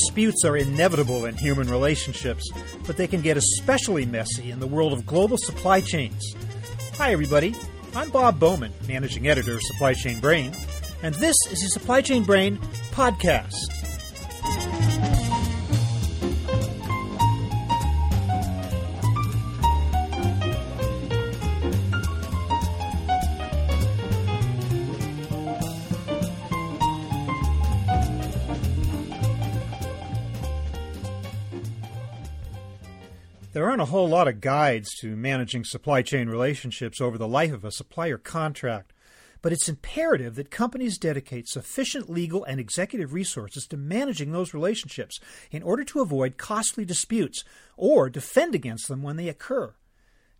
disputes 0.00 0.44
are 0.44 0.56
inevitable 0.56 1.26
in 1.26 1.36
human 1.36 1.68
relationships, 1.68 2.50
but 2.86 2.96
they 2.96 3.06
can 3.06 3.20
get 3.20 3.36
especially 3.36 4.06
messy 4.06 4.50
in 4.50 4.60
the 4.60 4.66
world 4.66 4.92
of 4.92 5.04
global 5.04 5.36
supply 5.36 5.80
chains. 5.80 6.34
Hi, 6.96 7.12
everybody. 7.12 7.54
I'm 7.94 8.10
Bob 8.10 8.38
Bowman, 8.38 8.72
managing 8.88 9.28
editor 9.28 9.54
of 9.54 9.62
Supply 9.62 9.94
Chain 9.94 10.20
Brain, 10.20 10.54
and 11.02 11.14
this 11.16 11.36
is 11.50 11.60
the 11.60 11.68
Supply 11.68 12.00
Chain 12.00 12.24
Brain 12.24 12.56
podcast. 12.92 14.79
There 33.52 33.68
aren't 33.68 33.82
a 33.82 33.86
whole 33.86 34.08
lot 34.08 34.28
of 34.28 34.40
guides 34.40 34.94
to 35.00 35.16
managing 35.16 35.64
supply 35.64 36.02
chain 36.02 36.28
relationships 36.28 37.00
over 37.00 37.18
the 37.18 37.26
life 37.26 37.52
of 37.52 37.64
a 37.64 37.72
supplier 37.72 38.16
contract, 38.16 38.92
but 39.42 39.52
it's 39.52 39.68
imperative 39.68 40.36
that 40.36 40.52
companies 40.52 40.98
dedicate 40.98 41.48
sufficient 41.48 42.08
legal 42.08 42.44
and 42.44 42.60
executive 42.60 43.12
resources 43.12 43.66
to 43.66 43.76
managing 43.76 44.30
those 44.30 44.54
relationships 44.54 45.18
in 45.50 45.64
order 45.64 45.82
to 45.82 46.00
avoid 46.00 46.38
costly 46.38 46.84
disputes 46.84 47.42
or 47.76 48.08
defend 48.08 48.54
against 48.54 48.86
them 48.86 49.02
when 49.02 49.16
they 49.16 49.28
occur. 49.28 49.74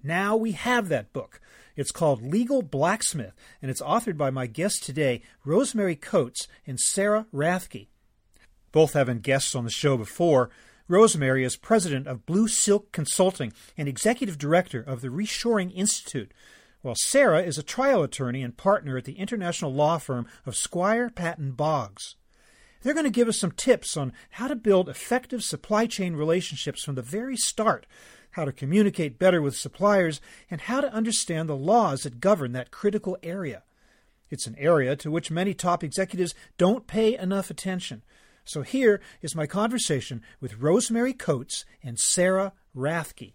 Now 0.05 0.37
we 0.37 0.53
have 0.53 0.89
that 0.89 1.13
book. 1.13 1.41
It's 1.75 1.91
called 1.91 2.23
Legal 2.23 2.63
Blacksmith, 2.63 3.35
and 3.61 3.73
it's 3.73 3.83
authored 3.83 4.19
by 4.19 4.31
my 4.31 4.47
guests 4.47 4.79
today, 4.79 5.23
Rosemary 5.45 5.97
Coates 5.97 6.47
and 6.65 6.79
Sarah 6.79 7.27
Rathke. 7.35 7.89
Both 8.71 8.93
having 8.93 9.19
guests 9.19 9.57
on 9.57 9.65
the 9.65 9.71
show 9.71 9.97
before, 9.97 10.51
Rosemary 10.91 11.45
is 11.45 11.55
president 11.55 12.09
of 12.09 12.27
Blue 12.27 12.49
Silk 12.49 12.91
Consulting 12.91 13.53
and 13.79 13.87
executive 13.87 14.39
director 14.39 14.81
of 14.81 15.03
the 15.03 15.09
Reshoring 15.09 15.73
Institute, 15.73 16.33
while 16.83 16.97
Sarah 16.97 17.45
is 17.45 17.57
a 17.57 17.63
trial 17.63 18.03
attorney 18.03 18.43
and 18.43 18.57
partner 18.57 18.97
at 18.97 19.05
the 19.05 19.13
international 19.13 19.73
law 19.73 19.99
firm 19.99 20.27
of 20.45 20.57
Squire 20.57 21.09
Patton 21.09 21.53
Boggs. 21.53 22.17
They're 22.83 22.93
going 22.93 23.05
to 23.05 23.11
give 23.11 23.29
us 23.29 23.39
some 23.39 23.53
tips 23.53 23.97
on 23.97 24.13
how 24.31 24.49
to 24.49 24.57
build 24.57 24.89
effective 24.89 25.45
supply 25.45 25.87
chain 25.87 26.17
relationships 26.17 26.83
from 26.83 26.97
the 26.97 27.03
very 27.03 27.37
start, 27.37 27.87
how 28.33 28.45
to 28.45 28.51
communicate 28.51 29.17
better 29.17 29.41
with 29.41 29.55
suppliers, 29.55 30.21
and 30.51 30.63
how 30.63 30.81
to 30.81 30.93
understand 30.93 31.49
the 31.49 31.55
laws 31.55 32.03
that 32.03 32.21
govern 32.21 32.51
that 32.51 32.73
critical 32.73 33.17
area. 33.23 33.63
It's 34.29 34.49
an 34.49 34.57
area 34.59 34.97
to 34.97 35.11
which 35.13 35.31
many 35.31 35.55
top 35.55 35.85
executives 35.85 36.35
don't 36.59 36.89
pay 36.89 37.17
enough 37.17 37.49
attention. 37.49 38.03
So 38.45 38.63
here 38.63 39.01
is 39.23 39.35
my 39.35 39.47
conversation 39.47 40.23
with 40.41 40.59
Rosemary 40.59 41.13
Coates 41.13 41.65
and 41.83 41.99
Sarah 41.99 42.53
Rathke. 42.75 43.35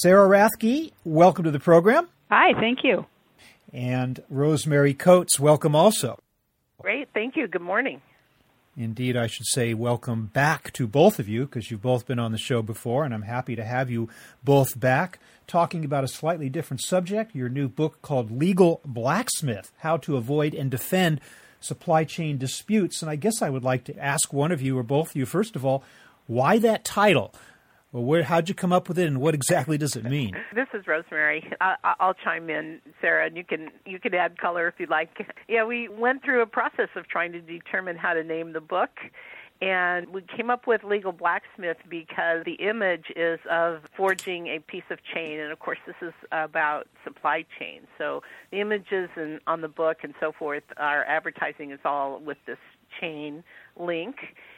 Sarah 0.00 0.28
Rathke, 0.28 0.92
welcome 1.04 1.42
to 1.42 1.50
the 1.50 1.58
program. 1.58 2.08
Hi, 2.30 2.52
thank 2.60 2.84
you. 2.84 3.06
And 3.72 4.22
Rosemary 4.28 4.94
Coates, 4.94 5.40
welcome 5.40 5.74
also. 5.74 6.18
Great, 6.80 7.08
thank 7.14 7.36
you. 7.36 7.48
Good 7.48 7.62
morning. 7.62 8.02
Indeed, 8.76 9.16
I 9.16 9.26
should 9.26 9.46
say 9.46 9.74
welcome 9.74 10.26
back 10.26 10.72
to 10.74 10.86
both 10.86 11.18
of 11.18 11.28
you 11.28 11.46
because 11.46 11.70
you've 11.70 11.82
both 11.82 12.06
been 12.06 12.20
on 12.20 12.30
the 12.30 12.38
show 12.38 12.62
before, 12.62 13.04
and 13.04 13.12
I'm 13.12 13.22
happy 13.22 13.56
to 13.56 13.64
have 13.64 13.90
you 13.90 14.08
both 14.44 14.78
back 14.78 15.18
talking 15.48 15.84
about 15.84 16.04
a 16.04 16.08
slightly 16.08 16.48
different 16.48 16.82
subject 16.82 17.34
your 17.34 17.48
new 17.48 17.68
book 17.68 18.00
called 18.02 18.30
Legal 18.30 18.80
Blacksmith 18.84 19.72
How 19.78 19.96
to 19.96 20.16
Avoid 20.16 20.54
and 20.54 20.70
Defend 20.70 21.20
Supply 21.60 22.04
Chain 22.04 22.38
Disputes. 22.38 23.02
And 23.02 23.10
I 23.10 23.16
guess 23.16 23.42
I 23.42 23.50
would 23.50 23.64
like 23.64 23.84
to 23.84 23.98
ask 23.98 24.32
one 24.32 24.52
of 24.52 24.62
you 24.62 24.78
or 24.78 24.82
both 24.82 25.10
of 25.10 25.16
you, 25.16 25.26
first 25.26 25.56
of 25.56 25.64
all, 25.64 25.82
why 26.26 26.58
that 26.58 26.84
title? 26.84 27.34
Well, 27.90 28.04
where, 28.04 28.22
how'd 28.22 28.50
you 28.50 28.54
come 28.54 28.72
up 28.72 28.88
with 28.88 28.98
it, 28.98 29.06
and 29.06 29.18
what 29.18 29.34
exactly 29.34 29.78
does 29.78 29.96
it 29.96 30.04
mean? 30.04 30.34
This 30.54 30.80
is 30.80 30.86
Rosemary. 30.86 31.48
I, 31.60 31.76
I'll 32.00 32.14
chime 32.14 32.50
in, 32.50 32.80
Sarah, 33.00 33.26
and 33.26 33.36
you 33.36 33.44
can 33.44 33.70
you 33.86 34.00
can 34.00 34.12
add 34.12 34.38
color 34.38 34.66
if 34.66 34.74
you'd 34.78 34.90
like. 34.90 35.08
Yeah, 35.48 35.64
we 35.64 35.88
went 35.88 36.24
through 36.24 36.42
a 36.42 36.46
process 36.46 36.88
of 36.96 37.06
trying 37.06 37.32
to 37.32 37.40
determine 37.40 37.96
how 37.96 38.12
to 38.12 38.24
name 38.24 38.52
the 38.52 38.60
book, 38.60 38.90
and 39.62 40.08
we 40.08 40.22
came 40.36 40.50
up 40.50 40.66
with 40.66 40.84
legal 40.84 41.12
blacksmith 41.12 41.78
because 41.88 42.44
the 42.44 42.54
image 42.54 43.06
is 43.16 43.38
of 43.50 43.82
forging 43.96 44.48
a 44.48 44.58
piece 44.58 44.88
of 44.90 44.98
chain, 45.14 45.38
and 45.40 45.52
of 45.52 45.58
course, 45.60 45.78
this 45.86 45.96
is 46.02 46.12
about 46.32 46.86
supply 47.04 47.44
chain. 47.58 47.82
So 47.96 48.22
the 48.50 48.60
images 48.60 49.10
and 49.16 49.40
on 49.46 49.60
the 49.60 49.68
book 49.68 49.98
and 50.02 50.12
so 50.20 50.32
forth, 50.32 50.64
our 50.76 51.04
advertising 51.04 51.70
is 51.70 51.80
all 51.84 52.20
with 52.20 52.38
this 52.46 52.58
chain 53.00 53.44
link. 53.76 54.16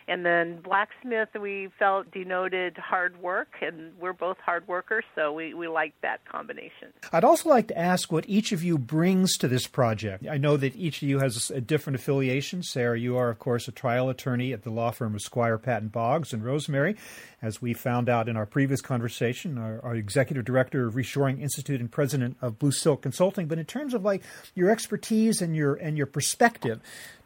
And 0.09 0.27
then 0.27 0.61
blacksmith, 0.61 1.29
we 1.41 1.69
felt 1.79 2.11
denoted 2.11 2.77
hard 2.77 3.23
work, 3.23 3.53
and 3.63 3.93
we're 4.01 4.13
both 4.13 4.39
hard 4.39 4.67
workers, 4.67 5.05
so 5.15 5.33
we, 5.33 5.55
we 5.55 5.69
like 5.69 5.95
that 6.03 6.25
combination. 6.25 6.89
I'd 7.13 7.23
also 7.23 7.49
like 7.49 7.69
to 7.69 7.79
ask 7.79 8.11
what 8.11 8.29
each 8.29 8.51
of 8.51 8.65
you 8.65 8.77
brings 8.77 9.37
to 9.39 9.47
this 9.47 9.69
project. 9.69 10.27
I 10.29 10.37
know 10.37 10.57
that 10.57 10.75
each 10.75 11.01
of 11.01 11.09
you 11.09 11.21
has 11.21 11.53
a 11.53 11.61
different 11.61 11.95
affiliation. 12.01 12.65
Sarah, 12.65 12.99
you 12.99 13.17
are, 13.17 13.31
of 13.31 13.39
course, 13.39 13.69
a 13.69 13.73
trial 13.73 14.09
attorney 14.09 14.53
at 14.53 14.65
the 14.65 14.71
law 14.71 14.91
firm 14.91 15.15
of 15.15 15.21
Squire 15.21 15.59
Patton 15.59 15.89
Boggs, 15.89 16.33
and 16.33 16.45
Rosemary, 16.45 16.97
as 17.41 17.63
we 17.63 17.73
found 17.73 18.09
out 18.09 18.29
in 18.29 18.37
our 18.37 18.47
previous 18.47 18.81
conversation, 18.81 19.59
our, 19.59 19.81
our 19.85 19.95
executive 19.95 20.45
director 20.45 20.89
of 20.89 20.95
Reshoring 20.95 21.41
Institute 21.41 21.81
and 21.81 21.91
president 21.91 22.37
of 22.43 22.59
Blue 22.59 22.73
Silk 22.73 23.03
Consulting. 23.03 23.47
But 23.47 23.61
in 23.61 23.65
terms 23.65 23.95
of 23.95 24.05
like 24.05 24.23
your 24.57 24.71
expertise 24.71 25.41
and 25.41 25.55
your 25.55 25.77
and 25.77 25.97
your 25.97 26.07
perspective, 26.07 26.81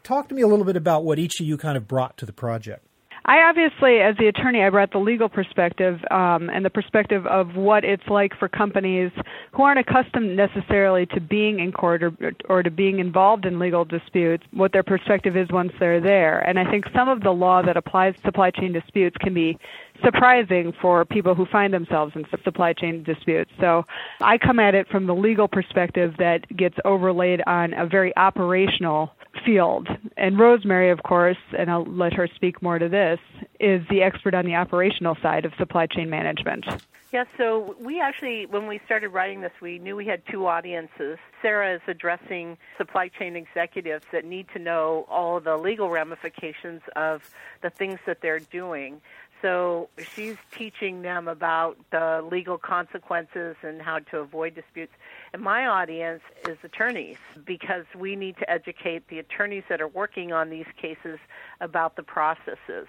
talk 0.04 0.28
to 0.28 0.34
me 0.34 0.42
a 0.42 0.46
little 0.46 0.64
bit 0.64 0.76
about 0.76 1.04
what 1.04 1.18
each 1.18 1.40
of 1.40 1.46
you 1.46 1.56
kind 1.56 1.76
of 1.76 1.88
brought 1.88 2.16
to 2.18 2.26
the 2.26 2.32
project. 2.32 2.86
I 3.26 3.38
obviously, 3.48 4.00
as 4.00 4.14
the 4.18 4.26
attorney, 4.26 4.62
I 4.62 4.68
brought 4.68 4.92
the 4.92 4.98
legal 4.98 5.30
perspective 5.30 5.98
um, 6.10 6.50
and 6.50 6.62
the 6.62 6.68
perspective 6.68 7.26
of 7.26 7.56
what 7.56 7.82
it's 7.82 8.06
like 8.06 8.32
for 8.38 8.50
companies 8.50 9.10
who 9.52 9.62
aren't 9.62 9.80
accustomed 9.80 10.36
necessarily 10.36 11.06
to 11.06 11.22
being 11.22 11.58
in 11.58 11.72
court 11.72 12.02
or, 12.02 12.12
or 12.50 12.62
to 12.62 12.70
being 12.70 12.98
involved 12.98 13.46
in 13.46 13.58
legal 13.58 13.86
disputes, 13.86 14.44
what 14.52 14.72
their 14.72 14.82
perspective 14.82 15.38
is 15.38 15.48
once 15.50 15.72
they're 15.80 16.02
there. 16.02 16.40
And 16.40 16.58
I 16.58 16.70
think 16.70 16.84
some 16.94 17.08
of 17.08 17.22
the 17.22 17.30
law 17.30 17.62
that 17.62 17.78
applies 17.78 18.14
to 18.16 18.20
supply 18.26 18.50
chain 18.50 18.74
disputes 18.74 19.16
can 19.18 19.32
be 19.32 19.56
surprising 20.04 20.74
for 20.82 21.06
people 21.06 21.34
who 21.34 21.46
find 21.46 21.72
themselves 21.72 22.12
in 22.14 22.26
supply 22.44 22.74
chain 22.74 23.04
disputes. 23.04 23.50
So 23.58 23.84
I 24.20 24.36
come 24.36 24.58
at 24.58 24.74
it 24.74 24.86
from 24.88 25.06
the 25.06 25.14
legal 25.14 25.48
perspective 25.48 26.12
that 26.18 26.44
gets 26.54 26.76
overlaid 26.84 27.40
on 27.46 27.72
a 27.72 27.86
very 27.86 28.14
operational 28.18 29.12
field. 29.44 29.88
And 30.16 30.38
Rosemary, 30.38 30.90
of 30.90 31.02
course, 31.02 31.38
and 31.56 31.70
I'll 31.70 31.84
let 31.84 32.12
her 32.14 32.28
speak 32.34 32.62
more 32.62 32.78
to 32.78 32.88
this, 32.88 33.18
is 33.60 33.82
the 33.88 34.02
expert 34.02 34.34
on 34.34 34.44
the 34.44 34.54
operational 34.54 35.16
side 35.22 35.44
of 35.44 35.52
supply 35.58 35.86
chain 35.86 36.10
management. 36.10 36.66
Yeah, 37.12 37.24
so 37.38 37.76
we 37.78 38.00
actually, 38.00 38.46
when 38.46 38.66
we 38.66 38.80
started 38.84 39.10
writing 39.10 39.40
this, 39.40 39.52
we 39.62 39.78
knew 39.78 39.94
we 39.94 40.04
had 40.04 40.22
two 40.26 40.46
audiences. 40.48 41.16
Sarah 41.42 41.76
is 41.76 41.80
addressing 41.86 42.58
supply 42.76 43.06
chain 43.06 43.36
executives 43.36 44.04
that 44.10 44.24
need 44.24 44.48
to 44.52 44.58
know 44.58 45.06
all 45.08 45.38
the 45.38 45.56
legal 45.56 45.90
ramifications 45.90 46.82
of 46.96 47.30
the 47.62 47.70
things 47.70 48.00
that 48.06 48.20
they're 48.20 48.40
doing. 48.40 49.00
So 49.44 49.90
she's 50.14 50.36
teaching 50.56 51.02
them 51.02 51.28
about 51.28 51.76
the 51.90 52.26
legal 52.32 52.56
consequences 52.56 53.56
and 53.60 53.82
how 53.82 53.98
to 53.98 54.20
avoid 54.20 54.54
disputes. 54.54 54.94
And 55.34 55.42
my 55.42 55.66
audience 55.66 56.22
is 56.48 56.56
attorneys 56.64 57.18
because 57.44 57.84
we 57.94 58.16
need 58.16 58.38
to 58.38 58.50
educate 58.50 59.06
the 59.08 59.18
attorneys 59.18 59.64
that 59.68 59.82
are 59.82 59.88
working 59.88 60.32
on 60.32 60.48
these 60.48 60.64
cases 60.80 61.18
about 61.60 61.96
the 61.96 62.02
processes. 62.02 62.88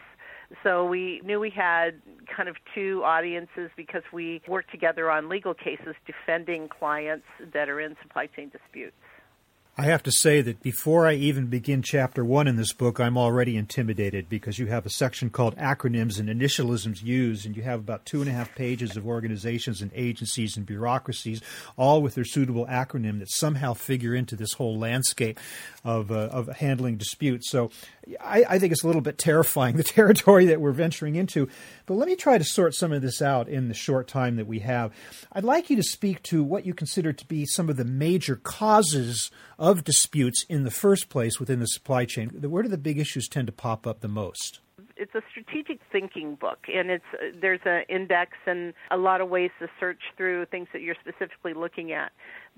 So 0.64 0.86
we 0.86 1.20
knew 1.26 1.42
we 1.42 1.50
had 1.50 2.02
kind 2.34 2.48
of 2.48 2.56
two 2.74 3.02
audiences 3.04 3.70
because 3.76 4.04
we 4.14 4.42
work 4.48 4.72
together 4.72 5.12
on 5.12 5.28
legal 5.28 5.54
cases 5.54 5.96
defending 6.08 6.70
clients 6.70 7.26
that 7.52 7.68
are 7.68 7.82
in 7.82 7.98
supply 8.02 8.28
chain 8.28 8.48
disputes. 8.48 8.96
I 9.78 9.88
have 9.88 10.04
to 10.04 10.12
say 10.12 10.40
that 10.40 10.62
before 10.62 11.06
I 11.06 11.16
even 11.16 11.48
begin 11.48 11.82
chapter 11.82 12.24
one 12.24 12.48
in 12.48 12.56
this 12.56 12.72
book, 12.72 13.02
I'm 13.02 13.18
already 13.18 13.58
intimidated 13.58 14.30
because 14.30 14.58
you 14.58 14.68
have 14.68 14.86
a 14.86 14.90
section 14.90 15.30
called 15.30 15.58
acronyms 15.58 16.18
and 16.18 16.30
initialisms 16.30 17.04
used, 17.04 17.46
and 17.46 17.58
you 17.58 17.64
have 17.64 17.82
about 17.82 18.06
two 18.06 18.22
and 18.22 18.30
a 18.30 18.34
half 18.34 18.56
pages 18.56 18.96
of 18.96 19.06
organizations 19.06 19.82
and 19.82 19.92
agencies 19.94 20.56
and 20.56 20.66
bureaucracies, 20.66 21.42
all 21.76 22.02
with 22.02 22.16
their 22.16 22.24
suitable 22.24 22.66
acronym 22.68 23.20
that 23.20 23.30
somehow 23.30 23.74
figure 23.74 24.16
into 24.16 24.38
this 24.38 24.54
whole 24.54 24.80
landscape 24.80 25.42
of, 25.84 26.10
uh, 26.10 26.30
of 26.32 26.48
handling 26.48 26.96
disputes. 26.96 27.52
So 27.52 27.70
I, 28.22 28.46
I 28.48 28.60
think 28.60 28.72
it's 28.72 28.84
a 28.86 28.88
little 28.88 29.02
bit 29.02 29.18
terrifying, 29.18 29.76
the 29.76 29.84
territory 29.84 30.46
that 30.46 30.62
we're 30.62 30.72
venturing 30.72 31.18
into. 31.18 31.50
But 31.86 31.96
let 31.96 32.08
me 32.08 32.16
try 32.16 32.38
to 32.38 32.46
sort 32.46 32.76
some 32.76 32.94
of 32.94 33.02
this 33.02 33.22
out 33.22 33.50
in 33.50 33.68
the 33.68 33.74
short 33.74 34.08
time 34.08 34.38
that 34.38 34.48
we 34.48 34.60
have. 34.60 34.94
I'd 35.34 35.44
like 35.44 35.70
you 35.70 35.76
to 35.76 35.84
speak 35.84 36.24
to 36.24 36.46
what 36.46 36.66
you 36.66 36.74
consider 36.74 37.12
to 37.12 37.26
be 37.28 37.46
some 37.46 37.70
of 37.70 37.76
the 37.76 37.84
major 37.84 38.38
causes 38.38 39.32
disputes 39.84 40.46
in 40.48 40.64
the 40.64 40.70
first 40.70 41.10
place 41.10 41.40
within 41.40 41.60
the 41.60 41.66
supply 41.66 42.06
chain. 42.06 42.30
Where 42.30 42.62
do 42.62 42.70
the 42.70 42.78
big 42.78 43.00
issues 43.00 43.28
tend 43.28 43.48
to 43.48 43.52
pop 43.52 43.88
up 43.88 44.02
the 44.02 44.08
most? 44.08 44.60
It's 44.98 45.14
a 45.16 45.22
strategic 45.30 45.80
thinking 45.92 46.36
book 46.36 46.60
and 46.74 46.90
it's 46.90 47.04
uh, 47.14 47.28
there's 47.40 47.60
an 47.66 47.84
index 47.90 48.34
and 48.46 48.74
a 48.92 48.98
lot 48.98 49.22
of 49.22 49.30
ways 49.30 49.52
to 49.60 49.68
search 49.80 50.00
through 50.18 50.46
things 50.46 50.68
that 50.74 50.82
you're 50.82 50.96
specifically 50.96 51.54
looking 51.54 51.92
at. 51.92 52.12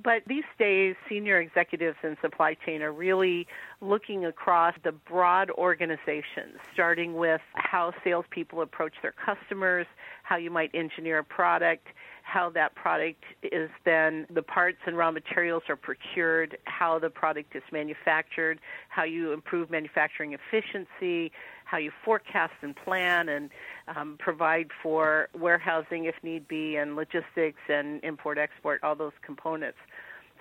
But 0.03 0.21
these 0.27 0.43
days 0.59 0.95
senior 1.09 1.39
executives 1.39 1.97
in 2.03 2.17
supply 2.21 2.55
chain 2.65 2.81
are 2.81 2.91
really 2.91 3.47
looking 3.81 4.25
across 4.25 4.75
the 4.83 4.91
broad 4.91 5.49
organizations 5.51 6.57
starting 6.73 7.15
with 7.15 7.41
how 7.53 7.93
salespeople 8.03 8.61
approach 8.61 8.93
their 9.01 9.13
customers 9.13 9.87
how 10.23 10.35
you 10.35 10.51
might 10.51 10.71
engineer 10.73 11.19
a 11.19 11.23
product 11.23 11.87
how 12.27 12.49
that 12.49 12.75
product 12.75 13.23
is 13.41 13.69
then 13.85 14.27
the 14.29 14.41
parts 14.41 14.79
and 14.85 14.97
raw 14.97 15.09
materials 15.11 15.63
are 15.69 15.77
procured, 15.77 16.57
how 16.65 16.99
the 16.99 17.09
product 17.09 17.55
is 17.55 17.63
manufactured, 17.71 18.59
how 18.89 19.05
you 19.05 19.31
improve 19.31 19.71
manufacturing 19.71 20.33
efficiency, 20.33 21.31
how 21.69 21.77
you 21.77 21.91
forecast 22.03 22.53
and 22.61 22.75
plan 22.75 23.29
and 23.29 23.49
um, 23.95 24.15
provide 24.19 24.69
for 24.81 25.29
warehousing 25.37 26.05
if 26.05 26.15
need 26.23 26.47
be, 26.47 26.75
and 26.77 26.95
logistics 26.95 27.61
and 27.69 28.03
import 28.03 28.37
export, 28.37 28.83
all 28.83 28.95
those 28.95 29.13
components. 29.25 29.77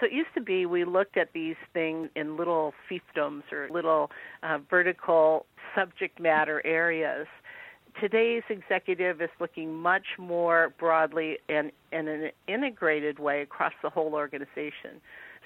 So 0.00 0.06
it 0.06 0.12
used 0.12 0.34
to 0.34 0.40
be 0.40 0.67
we 0.67 0.84
looked 0.84 1.17
at 1.17 1.32
these 1.32 1.56
things 1.73 2.11
in 2.14 2.37
little 2.37 2.75
fiefdoms 2.90 3.50
or 3.50 3.69
little 3.70 4.11
uh, 4.43 4.58
vertical 4.70 5.46
subject 5.75 6.20
matter 6.20 6.61
areas 6.64 7.26
today's 8.00 8.43
executive 8.49 9.20
is 9.20 9.31
looking 9.40 9.75
much 9.75 10.06
more 10.19 10.75
broadly 10.79 11.38
and 11.49 11.70
in 11.93 12.08
an 12.08 12.31
integrated 12.46 13.19
way 13.19 13.43
across 13.43 13.72
the 13.82 13.90
whole 13.90 14.14
organization. 14.14 15.00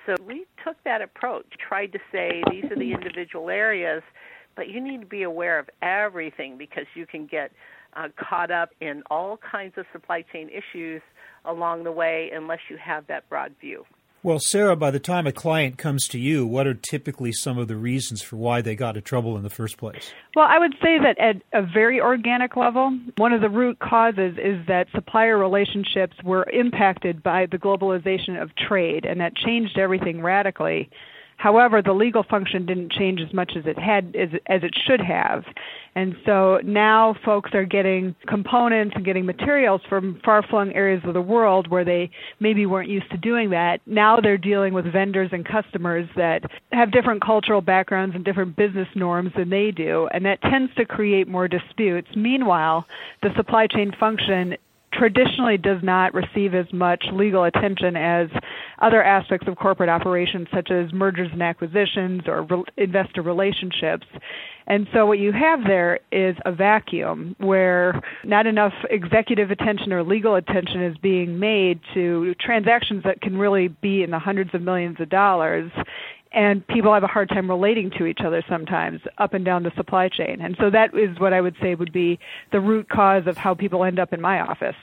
So 0.06 0.17
we 0.26 0.47
took 0.65 0.76
that 0.85 1.03
approach, 1.03 1.47
tried 1.59 1.93
to 1.93 1.99
say 2.11 2.43
these 2.50 2.65
are 2.65 2.76
the 2.76 2.93
individual 2.93 3.50
areas, 3.50 4.03
but 4.56 4.69
you 4.69 4.81
need 4.81 5.00
to 5.00 5.06
be 5.06 5.23
aware 5.23 5.58
of 5.58 5.69
everything 5.82 6.56
because 6.58 6.87
you 6.94 7.06
can 7.06 7.26
get 7.26 7.52
uh, 7.94 8.08
caught 8.17 8.50
up 8.50 8.70
in 8.81 9.02
all 9.11 9.38
kinds 9.38 9.75
of 9.76 9.87
supply 9.93 10.25
chain 10.32 10.49
issues 10.49 11.02
along 11.44 11.85
the 11.85 11.93
way 11.93 12.31
unless 12.35 12.61
you 12.69 12.76
have 12.76 13.06
that 13.08 13.29
broad 13.29 13.55
view. 13.61 13.85
Well, 14.23 14.38
Sarah, 14.38 14.76
by 14.76 14.91
the 14.91 15.00
time 15.00 15.26
a 15.26 15.32
client 15.32 15.79
comes 15.79 16.06
to 16.08 16.19
you, 16.19 16.47
what 16.47 16.67
are 16.67 16.75
typically 16.75 17.32
some 17.32 17.56
of 17.56 17.69
the 17.69 17.76
reasons 17.76 18.20
for 18.20 18.37
why 18.37 18.61
they 18.61 18.75
got 18.75 18.91
into 18.91 19.00
trouble 19.00 19.35
in 19.38 19.43
the 19.43 19.49
first 19.49 19.79
place? 19.79 20.12
Well, 20.37 20.47
I 20.47 20.58
would 20.58 20.75
say 20.75 20.99
that 20.99 21.19
at 21.19 21.37
a 21.55 21.62
very 21.62 22.02
organic 22.02 22.55
level, 22.55 22.99
one 23.17 23.32
of 23.32 23.41
the 23.41 23.49
root 23.49 23.79
causes 23.79 24.37
is 24.37 24.67
that 24.67 24.88
supplier 24.94 25.38
relationships 25.38 26.17
were 26.23 26.44
impacted 26.50 27.23
by 27.23 27.47
the 27.47 27.56
globalization 27.56 28.41
of 28.41 28.55
trade, 28.56 29.06
and 29.06 29.23
that 29.23 29.37
changed 29.37 29.79
everything 29.79 30.20
radically. 30.20 30.91
However, 31.41 31.81
the 31.81 31.95
legal 31.95 32.23
function 32.23 32.67
didn't 32.67 32.93
change 32.93 33.19
as 33.27 33.33
much 33.33 33.53
as 33.57 33.65
it 33.65 33.79
had 33.79 34.15
as, 34.15 34.29
as 34.47 34.63
it 34.63 34.75
should 34.87 35.01
have. 35.01 35.47
And 35.95 36.15
so 36.27 36.61
now 36.63 37.17
folks 37.25 37.55
are 37.55 37.65
getting 37.65 38.15
components 38.27 38.93
and 38.95 39.07
getting 39.07 39.25
materials 39.25 39.81
from 39.89 40.21
far-flung 40.23 40.75
areas 40.75 41.01
of 41.05 41.15
the 41.15 41.23
world 41.23 41.67
where 41.69 41.83
they 41.83 42.11
maybe 42.41 42.67
weren't 42.67 42.91
used 42.91 43.11
to 43.13 43.17
doing 43.17 43.49
that. 43.51 43.81
Now 43.87 44.21
they're 44.21 44.37
dealing 44.37 44.75
with 44.75 44.85
vendors 44.93 45.31
and 45.33 45.43
customers 45.47 46.11
that 46.15 46.43
have 46.73 46.93
different 46.93 47.23
cultural 47.25 47.63
backgrounds 47.63 48.15
and 48.15 48.23
different 48.23 48.55
business 48.55 48.89
norms 48.95 49.33
than 49.35 49.49
they 49.49 49.71
do, 49.71 50.11
and 50.13 50.27
that 50.27 50.43
tends 50.43 50.75
to 50.75 50.85
create 50.85 51.27
more 51.27 51.49
disputes. 51.49 52.09
Meanwhile, 52.15 52.87
the 53.23 53.35
supply 53.35 53.67
chain 53.67 53.93
function 53.99 54.59
traditionally 54.93 55.57
does 55.57 55.83
not 55.83 56.15
receive 56.15 56.55
as 56.55 56.67
much 56.73 57.05
legal 57.13 57.45
attention 57.45 57.97
as 57.97 58.29
other 58.81 59.03
aspects 59.03 59.47
of 59.49 59.57
corporate 59.57 59.89
operations, 59.89 60.49
such 60.53 60.71
as 60.71 60.93
mergers 60.93 61.29
and 61.33 61.43
acquisitions 61.43 62.23
or 62.27 62.43
re- 62.43 62.65
investor 62.77 63.23
relationships. 63.23 64.07
And 64.67 64.87
so 64.93 65.07
what 65.07 65.19
you 65.19 65.33
have 65.33 65.65
there 65.67 65.99
is 66.13 66.37
a 66.45 66.53
vacuum 66.53 67.35
where 67.39 68.01
not 68.25 68.47
enough 68.47 68.73
executive 68.89 69.51
attention 69.51 69.93
or 69.93 70.05
legal 70.05 70.37
attention 70.37 70.83
is 70.83 70.97
being 70.99 71.39
made 71.39 71.81
to 71.95 72.35
transactions 72.41 73.03
that 73.05 73.21
can 73.21 73.37
really 73.37 73.69
be 73.69 74.03
in 74.03 74.11
the 74.11 74.19
hundreds 74.19 74.55
of 74.55 74.63
millions 74.63 75.01
of 75.01 75.09
dollars 75.09 75.73
and 76.32 76.67
people 76.69 76.94
have 76.94 77.03
a 77.03 77.09
hard 77.09 77.29
time 77.29 77.49
relating 77.49 77.91
to 77.99 78.06
each 78.06 78.21
other 78.25 78.43
sometimes 78.49 79.00
up 79.19 79.35
and 79.35 79.44
down 79.44 79.62
the 79.62 79.73
supply 79.77 80.09
chain. 80.09 80.41
And 80.41 80.56
so 80.61 80.71
that 80.71 80.94
is 80.97 81.19
what 81.19 81.32
I 81.32 81.41
would 81.41 81.56
say 81.61 81.75
would 81.75 81.93
be 81.93 82.19
the 82.53 82.61
root 82.61 82.88
cause 82.88 83.27
of 83.27 83.37
how 83.37 83.55
people 83.55 83.85
end 83.85 83.99
up 83.99 84.12
in 84.12 84.21
my 84.21 84.41
office. 84.41 84.77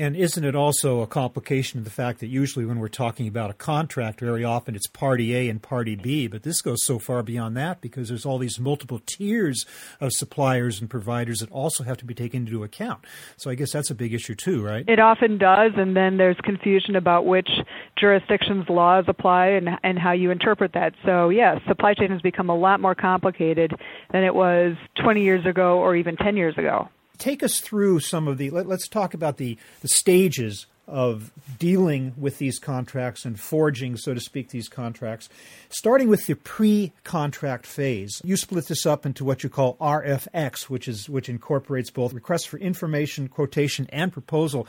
And 0.00 0.16
isn't 0.16 0.44
it 0.44 0.56
also 0.56 1.02
a 1.02 1.06
complication 1.06 1.78
of 1.78 1.84
the 1.84 1.90
fact 1.90 2.20
that 2.20 2.28
usually 2.28 2.64
when 2.64 2.78
we're 2.78 2.88
talking 2.88 3.28
about 3.28 3.50
a 3.50 3.52
contract, 3.52 4.20
very 4.20 4.42
often 4.42 4.74
it's 4.74 4.86
party 4.86 5.36
A 5.36 5.50
and 5.50 5.60
party 5.60 5.94
B, 5.94 6.26
but 6.26 6.42
this 6.42 6.62
goes 6.62 6.78
so 6.86 6.98
far 6.98 7.22
beyond 7.22 7.54
that 7.58 7.82
because 7.82 8.08
there's 8.08 8.24
all 8.24 8.38
these 8.38 8.58
multiple 8.58 9.02
tiers 9.04 9.66
of 10.00 10.12
suppliers 10.12 10.80
and 10.80 10.88
providers 10.88 11.40
that 11.40 11.50
also 11.50 11.84
have 11.84 11.98
to 11.98 12.06
be 12.06 12.14
taken 12.14 12.46
into 12.46 12.64
account. 12.64 13.04
So 13.36 13.50
I 13.50 13.54
guess 13.54 13.72
that's 13.72 13.90
a 13.90 13.94
big 13.94 14.14
issue 14.14 14.34
too, 14.34 14.64
right? 14.64 14.86
It 14.88 15.00
often 15.00 15.36
does, 15.36 15.72
and 15.76 15.94
then 15.94 16.16
there's 16.16 16.38
confusion 16.42 16.96
about 16.96 17.26
which 17.26 17.50
jurisdictions 17.98 18.70
laws 18.70 19.04
apply 19.06 19.48
and 19.48 19.68
and 19.82 19.98
how 19.98 20.12
you 20.12 20.30
interpret 20.30 20.72
that. 20.72 20.94
So 21.04 21.28
yes, 21.28 21.60
supply 21.68 21.92
chain 21.92 22.08
has 22.08 22.22
become 22.22 22.48
a 22.48 22.56
lot 22.56 22.80
more 22.80 22.94
complicated 22.94 23.74
than 24.12 24.24
it 24.24 24.34
was 24.34 24.76
20 25.02 25.22
years 25.22 25.44
ago 25.44 25.78
or 25.78 25.94
even 25.94 26.16
10 26.16 26.38
years 26.38 26.56
ago 26.56 26.88
take 27.20 27.42
us 27.42 27.60
through 27.60 28.00
some 28.00 28.26
of 28.26 28.38
the. 28.38 28.50
Let, 28.50 28.66
us 28.66 28.88
talk 28.88 29.14
about 29.14 29.36
the, 29.36 29.56
the 29.80 29.88
stages 29.88 30.66
of 30.88 31.30
dealing 31.58 32.12
with 32.16 32.38
these 32.38 32.58
contracts 32.58 33.24
and 33.24 33.38
forging, 33.38 33.96
so 33.96 34.12
to 34.12 34.18
speak, 34.18 34.50
these 34.50 34.68
contracts. 34.68 35.28
Starting 35.68 36.08
with 36.08 36.26
the 36.26 36.34
pre-contract 36.34 37.64
phase, 37.64 38.20
you 38.24 38.36
split 38.36 38.66
this 38.66 38.84
up 38.84 39.06
into 39.06 39.24
what 39.24 39.44
you 39.44 39.48
call 39.48 39.76
RFX, 39.76 40.64
which 40.64 40.88
is 40.88 41.08
which 41.08 41.28
incorporates 41.28 41.90
both 41.90 42.12
requests 42.12 42.44
for 42.44 42.58
information, 42.58 43.28
quotation, 43.28 43.86
and 43.92 44.12
proposal. 44.12 44.66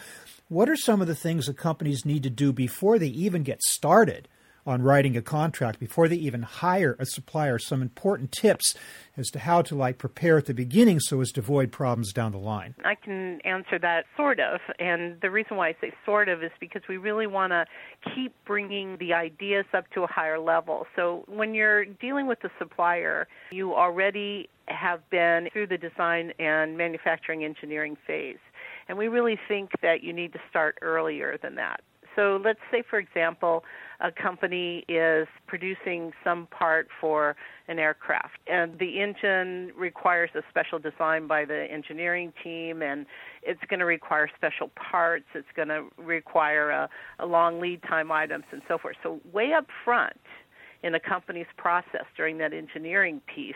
What 0.47 0.69
are 0.69 0.75
some 0.75 1.01
of 1.01 1.07
the 1.07 1.15
things 1.15 1.47
that 1.47 1.57
companies 1.57 2.05
need 2.05 2.23
to 2.23 2.29
do 2.29 2.53
before 2.53 2.99
they 2.99 3.07
even 3.07 3.41
get 3.41 3.63
started 3.63 4.27
on 4.65 4.81
writing 4.81 5.17
a 5.17 5.21
contract 5.21 5.79
before 5.79 6.07
they 6.07 6.15
even 6.15 6.41
hire 6.43 6.95
a 6.99 7.05
supplier 7.05 7.57
some 7.57 7.81
important 7.81 8.31
tips 8.31 8.75
as 9.17 9.29
to 9.29 9.39
how 9.39 9.61
to 9.61 9.75
like 9.75 9.97
prepare 9.97 10.37
at 10.37 10.45
the 10.45 10.53
beginning 10.53 10.99
so 10.99 11.21
as 11.21 11.31
to 11.31 11.39
avoid 11.39 11.71
problems 11.71 12.13
down 12.13 12.31
the 12.31 12.37
line. 12.37 12.75
I 12.85 12.95
can 12.95 13.41
answer 13.41 13.79
that 13.79 14.05
sort 14.15 14.39
of 14.39 14.59
and 14.79 15.19
the 15.21 15.29
reason 15.29 15.57
why 15.57 15.69
i 15.69 15.75
say 15.81 15.93
sort 16.05 16.29
of 16.29 16.43
is 16.43 16.51
because 16.59 16.81
we 16.87 16.97
really 16.97 17.27
want 17.27 17.51
to 17.51 17.65
keep 18.15 18.33
bringing 18.45 18.97
the 18.97 19.13
ideas 19.13 19.65
up 19.73 19.89
to 19.91 20.03
a 20.03 20.07
higher 20.07 20.39
level. 20.39 20.85
So 20.95 21.23
when 21.27 21.53
you're 21.53 21.85
dealing 21.85 22.27
with 22.27 22.41
the 22.41 22.49
supplier 22.59 23.27
you 23.51 23.73
already 23.75 24.49
have 24.67 25.07
been 25.09 25.49
through 25.51 25.67
the 25.67 25.77
design 25.77 26.31
and 26.39 26.77
manufacturing 26.77 27.43
engineering 27.43 27.97
phase 28.07 28.37
and 28.87 28.97
we 28.97 29.07
really 29.07 29.39
think 29.47 29.71
that 29.81 30.03
you 30.03 30.13
need 30.13 30.33
to 30.33 30.39
start 30.49 30.77
earlier 30.81 31.37
than 31.41 31.55
that 31.55 31.81
so 32.15 32.41
let's 32.43 32.59
say, 32.71 32.83
for 32.87 32.99
example, 32.99 33.63
a 33.99 34.11
company 34.11 34.83
is 34.87 35.27
producing 35.47 36.11
some 36.23 36.47
part 36.47 36.87
for 36.99 37.35
an 37.67 37.79
aircraft, 37.79 38.39
and 38.47 38.77
the 38.79 39.01
engine 39.01 39.71
requires 39.77 40.29
a 40.35 40.41
special 40.49 40.79
design 40.79 41.27
by 41.27 41.45
the 41.45 41.67
engineering 41.71 42.33
team, 42.43 42.81
and 42.81 43.05
it's 43.43 43.61
going 43.69 43.79
to 43.79 43.85
require 43.85 44.29
special 44.35 44.69
parts, 44.69 45.25
it's 45.35 45.47
going 45.55 45.69
to 45.69 45.85
require 45.97 46.71
a, 46.71 46.89
a 47.19 47.25
long 47.25 47.59
lead 47.59 47.81
time 47.83 48.11
items, 48.11 48.45
and 48.51 48.61
so 48.67 48.77
forth. 48.77 48.95
So, 49.03 49.19
way 49.31 49.53
up 49.53 49.67
front 49.85 50.17
in 50.83 50.95
a 50.95 50.99
company's 50.99 51.47
process 51.57 52.05
during 52.17 52.37
that 52.39 52.53
engineering 52.53 53.21
piece 53.33 53.55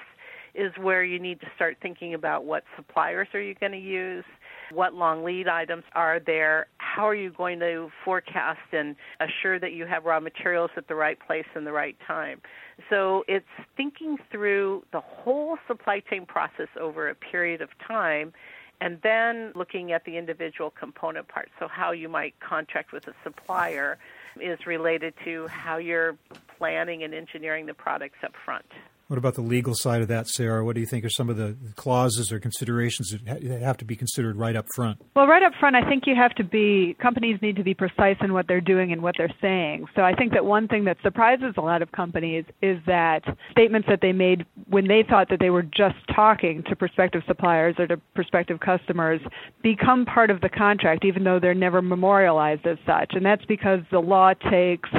is 0.53 0.71
where 0.79 1.03
you 1.03 1.19
need 1.19 1.39
to 1.41 1.47
start 1.55 1.77
thinking 1.81 2.13
about 2.13 2.45
what 2.45 2.63
suppliers 2.75 3.27
are 3.33 3.41
you 3.41 3.55
going 3.55 3.71
to 3.71 3.77
use 3.77 4.23
what 4.71 4.93
long 4.93 5.23
lead 5.23 5.47
items 5.47 5.83
are 5.93 6.19
there? 6.19 6.67
How 6.77 7.07
are 7.07 7.15
you 7.15 7.31
going 7.31 7.59
to 7.59 7.89
forecast 8.03 8.59
and 8.71 8.95
assure 9.19 9.59
that 9.59 9.73
you 9.73 9.85
have 9.85 10.05
raw 10.05 10.19
materials 10.19 10.71
at 10.77 10.87
the 10.87 10.95
right 10.95 11.17
place 11.19 11.45
and 11.55 11.65
the 11.65 11.71
right 11.71 11.97
time? 12.07 12.41
So 12.89 13.23
it's 13.27 13.45
thinking 13.77 14.17
through 14.31 14.83
the 14.91 15.01
whole 15.01 15.57
supply 15.67 15.99
chain 15.99 16.25
process 16.25 16.67
over 16.79 17.09
a 17.09 17.15
period 17.15 17.61
of 17.61 17.69
time 17.85 18.33
and 18.81 18.99
then 19.03 19.51
looking 19.55 19.91
at 19.91 20.03
the 20.05 20.17
individual 20.17 20.69
component 20.69 21.27
parts. 21.27 21.51
So 21.59 21.67
how 21.67 21.91
you 21.91 22.09
might 22.09 22.39
contract 22.39 22.91
with 22.91 23.07
a 23.07 23.13
supplier 23.23 23.97
is 24.39 24.65
related 24.65 25.13
to 25.23 25.47
how 25.47 25.77
you're 25.77 26.17
planning 26.57 27.03
and 27.03 27.13
engineering 27.13 27.65
the 27.65 27.73
products 27.73 28.17
up 28.23 28.33
front. 28.43 28.65
What 29.07 29.17
about 29.19 29.35
the 29.35 29.41
legal 29.41 29.75
side 29.75 30.01
of 30.01 30.07
that, 30.07 30.27
Sarah? 30.27 30.65
What 30.65 30.73
do 30.73 30.81
you 30.81 30.87
think 30.87 31.05
are 31.05 31.09
some 31.09 31.29
of 31.29 31.37
the 31.37 31.55
clauses 31.75 32.31
or 32.31 32.39
considerations 32.39 33.15
that 33.25 33.43
have 33.61 33.77
to 33.77 33.85
be 33.85 33.95
considered 33.95 34.35
right 34.35 34.55
up 34.55 34.65
front? 34.75 34.99
Well, 35.15 35.27
right 35.27 35.43
up 35.43 35.53
front, 35.59 35.75
I 35.75 35.87
think 35.87 36.07
you 36.07 36.15
have 36.15 36.33
to 36.35 36.43
be, 36.43 36.95
companies 36.99 37.39
need 37.39 37.55
to 37.57 37.63
be 37.63 37.75
precise 37.75 38.17
in 38.21 38.33
what 38.33 38.47
they're 38.47 38.61
doing 38.61 38.91
and 38.91 39.03
what 39.03 39.13
they're 39.15 39.33
saying. 39.39 39.85
So 39.95 40.01
I 40.01 40.15
think 40.15 40.33
that 40.33 40.43
one 40.43 40.67
thing 40.67 40.85
that 40.85 40.97
surprises 41.03 41.53
a 41.55 41.61
lot 41.61 41.83
of 41.83 41.91
companies 41.91 42.45
is 42.63 42.79
that 42.87 43.21
statements 43.51 43.87
that 43.89 43.99
they 44.01 44.11
made 44.11 44.43
when 44.69 44.87
they 44.87 45.03
thought 45.07 45.29
that 45.29 45.39
they 45.39 45.51
were 45.51 45.63
just 45.63 45.97
talking 46.15 46.63
to 46.67 46.75
prospective 46.75 47.21
suppliers 47.27 47.75
or 47.77 47.85
to 47.85 47.97
prospective 48.15 48.59
customers 48.59 49.21
become 49.61 50.05
part 50.05 50.31
of 50.31 50.41
the 50.41 50.49
contract, 50.49 51.05
even 51.05 51.23
though 51.23 51.39
they're 51.39 51.53
never 51.53 51.79
memorialized 51.79 52.65
as 52.65 52.79
such. 52.87 53.11
And 53.13 53.23
that's 53.23 53.45
because 53.45 53.81
the 53.91 53.99
law 53.99 54.33
takes 54.33 54.89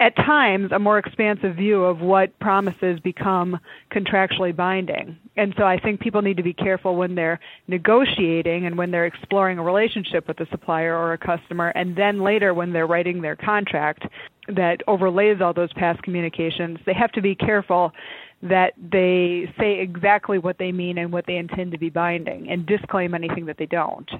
at 0.00 0.16
times 0.16 0.72
a 0.72 0.78
more 0.78 0.98
expansive 0.98 1.54
view 1.56 1.84
of 1.84 2.00
what 2.00 2.36
promises 2.40 2.98
become 3.00 3.60
contractually 3.92 4.56
binding. 4.56 5.18
And 5.36 5.54
so 5.58 5.64
I 5.64 5.78
think 5.78 6.00
people 6.00 6.22
need 6.22 6.38
to 6.38 6.42
be 6.42 6.54
careful 6.54 6.96
when 6.96 7.14
they're 7.14 7.38
negotiating 7.68 8.64
and 8.64 8.78
when 8.78 8.90
they're 8.90 9.04
exploring 9.04 9.58
a 9.58 9.62
relationship 9.62 10.26
with 10.26 10.40
a 10.40 10.46
supplier 10.50 10.96
or 10.96 11.12
a 11.12 11.18
customer, 11.18 11.68
and 11.68 11.94
then 11.94 12.22
later 12.22 12.54
when 12.54 12.72
they're 12.72 12.86
writing 12.86 13.20
their 13.20 13.36
contract 13.36 14.06
that 14.48 14.80
overlays 14.88 15.40
all 15.40 15.52
those 15.52 15.72
past 15.74 16.02
communications. 16.02 16.78
They 16.86 16.94
have 16.94 17.12
to 17.12 17.20
be 17.20 17.34
careful 17.34 17.92
that 18.42 18.72
they 18.90 19.52
say 19.58 19.80
exactly 19.80 20.38
what 20.38 20.56
they 20.58 20.72
mean 20.72 20.96
and 20.96 21.12
what 21.12 21.26
they 21.26 21.36
intend 21.36 21.72
to 21.72 21.78
be 21.78 21.90
binding 21.90 22.48
and 22.48 22.64
disclaim 22.64 23.14
anything 23.14 23.44
that 23.46 23.58
they 23.58 23.66
don't. 23.66 24.10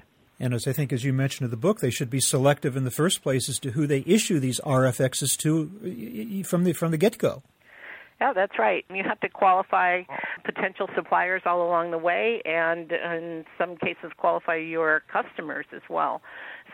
And 0.41 0.55
as 0.55 0.67
I 0.67 0.73
think, 0.73 0.91
as 0.91 1.03
you 1.03 1.13
mentioned 1.13 1.45
in 1.45 1.51
the 1.51 1.57
book, 1.57 1.81
they 1.81 1.91
should 1.91 2.09
be 2.09 2.19
selective 2.19 2.75
in 2.75 2.83
the 2.83 2.89
first 2.89 3.21
place 3.21 3.47
as 3.47 3.59
to 3.59 3.71
who 3.71 3.85
they 3.85 4.03
issue 4.07 4.39
these 4.39 4.59
RFXs 4.61 5.37
to 5.37 6.43
from 6.43 6.63
the 6.63 6.73
from 6.73 6.89
the 6.89 6.97
get 6.97 7.19
go. 7.19 7.43
Yeah, 8.19 8.33
that's 8.33 8.57
right. 8.57 8.83
You 8.89 9.03
have 9.07 9.19
to 9.19 9.29
qualify 9.29 10.01
potential 10.43 10.87
suppliers 10.95 11.43
all 11.45 11.61
along 11.61 11.91
the 11.91 11.99
way, 11.99 12.41
and 12.43 12.91
in 12.91 13.45
some 13.57 13.77
cases, 13.77 14.11
qualify 14.17 14.55
your 14.55 15.03
customers 15.11 15.67
as 15.75 15.81
well. 15.89 16.23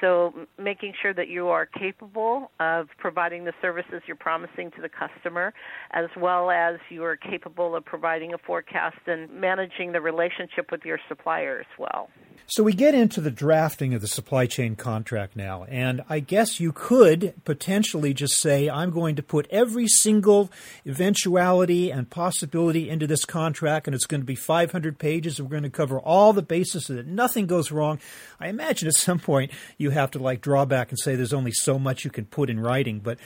So, 0.01 0.33
making 0.59 0.93
sure 1.01 1.13
that 1.13 1.27
you 1.27 1.47
are 1.47 1.65
capable 1.65 2.51
of 2.59 2.87
providing 2.97 3.45
the 3.45 3.53
services 3.61 4.01
you're 4.05 4.15
promising 4.15 4.71
to 4.71 4.81
the 4.81 4.89
customer, 4.89 5.53
as 5.91 6.09
well 6.15 6.51
as 6.51 6.79
you 6.89 7.03
are 7.03 7.15
capable 7.15 7.75
of 7.75 7.83
providing 7.83 8.33
a 8.33 8.37
forecast 8.37 8.99
and 9.07 9.29
managing 9.31 9.93
the 9.93 10.01
relationship 10.01 10.71
with 10.71 10.85
your 10.85 10.99
supplier 11.07 11.59
as 11.59 11.79
well. 11.79 12.09
So 12.49 12.63
we 12.63 12.73
get 12.73 12.95
into 12.95 13.19
the 13.19 13.29
drafting 13.29 13.93
of 13.93 13.99
the 13.99 14.07
supply 14.07 14.45
chain 14.45 14.77
contract 14.77 15.35
now, 15.35 15.65
and 15.65 16.01
I 16.07 16.21
guess 16.21 16.61
you 16.61 16.71
could 16.71 17.33
potentially 17.43 18.13
just 18.13 18.37
say, 18.39 18.69
I'm 18.69 18.89
going 18.89 19.17
to 19.17 19.23
put 19.23 19.47
every 19.49 19.87
single 19.87 20.49
eventuality 20.85 21.91
and 21.91 22.09
possibility 22.09 22.89
into 22.89 23.05
this 23.05 23.25
contract, 23.25 23.85
and 23.85 23.93
it's 23.93 24.05
going 24.05 24.21
to 24.21 24.25
be 24.25 24.35
500 24.35 24.97
pages, 24.97 25.41
we're 25.41 25.49
going 25.49 25.63
to 25.63 25.69
cover 25.69 25.99
all 25.99 26.31
the 26.31 26.41
bases 26.41 26.85
so 26.85 26.93
that 26.93 27.05
nothing 27.05 27.47
goes 27.47 27.69
wrong. 27.69 27.99
I 28.39 28.47
imagine 28.47 28.87
at 28.87 28.93
some 28.93 29.19
point 29.19 29.51
you 29.77 29.86
have 29.91 30.11
to 30.11 30.19
like 30.19 30.41
draw 30.41 30.65
back 30.65 30.89
and 30.89 30.99
say 30.99 31.15
there's 31.15 31.33
only 31.33 31.51
so 31.51 31.77
much 31.77 32.05
you 32.05 32.11
can 32.11 32.25
put 32.25 32.49
in 32.49 32.59
writing, 32.59 32.99
but 32.99 33.17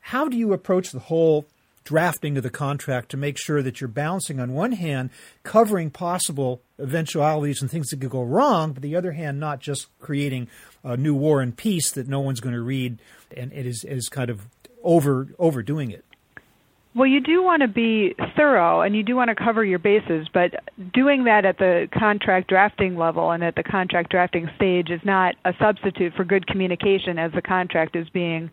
how 0.00 0.28
do 0.28 0.36
you 0.36 0.52
approach 0.52 0.90
the 0.90 0.98
whole 0.98 1.46
drafting 1.84 2.36
of 2.36 2.42
the 2.42 2.50
contract 2.50 3.10
to 3.10 3.16
make 3.16 3.38
sure 3.38 3.62
that 3.62 3.80
you're 3.80 3.88
balancing 3.88 4.38
on 4.38 4.52
one 4.52 4.72
hand 4.72 5.08
covering 5.42 5.90
possible 5.90 6.60
eventualities 6.78 7.62
and 7.62 7.70
things 7.70 7.88
that 7.88 7.98
could 7.98 8.10
go 8.10 8.22
wrong, 8.22 8.72
but 8.72 8.82
the 8.82 8.94
other 8.94 9.12
hand 9.12 9.40
not 9.40 9.58
just 9.58 9.86
creating 9.98 10.48
a 10.84 10.96
new 10.98 11.14
war 11.14 11.40
and 11.40 11.56
peace 11.56 11.90
that 11.92 12.06
no 12.06 12.20
one's 12.20 12.40
going 12.40 12.54
to 12.54 12.60
read 12.60 12.98
and 13.34 13.52
it 13.54 13.64
is, 13.64 13.84
is 13.84 14.08
kind 14.08 14.28
of 14.28 14.46
over 14.82 15.28
overdoing 15.38 15.90
it. 15.90 16.04
Well, 16.94 17.06
you 17.06 17.20
do 17.20 17.42
want 17.42 17.62
to 17.62 17.68
be 17.68 18.14
thorough 18.36 18.80
and 18.80 18.96
you 18.96 19.02
do 19.02 19.14
want 19.14 19.28
to 19.28 19.34
cover 19.34 19.64
your 19.64 19.78
bases, 19.78 20.26
but 20.32 20.54
doing 20.92 21.24
that 21.24 21.44
at 21.44 21.58
the 21.58 21.86
contract 21.96 22.48
drafting 22.48 22.96
level 22.96 23.30
and 23.30 23.44
at 23.44 23.54
the 23.54 23.62
contract 23.62 24.10
drafting 24.10 24.48
stage 24.56 24.90
is 24.90 25.00
not 25.04 25.36
a 25.44 25.52
substitute 25.60 26.14
for 26.14 26.24
good 26.24 26.46
communication 26.46 27.18
as 27.18 27.30
the 27.32 27.42
contract 27.42 27.94
is 27.94 28.08
being 28.08 28.50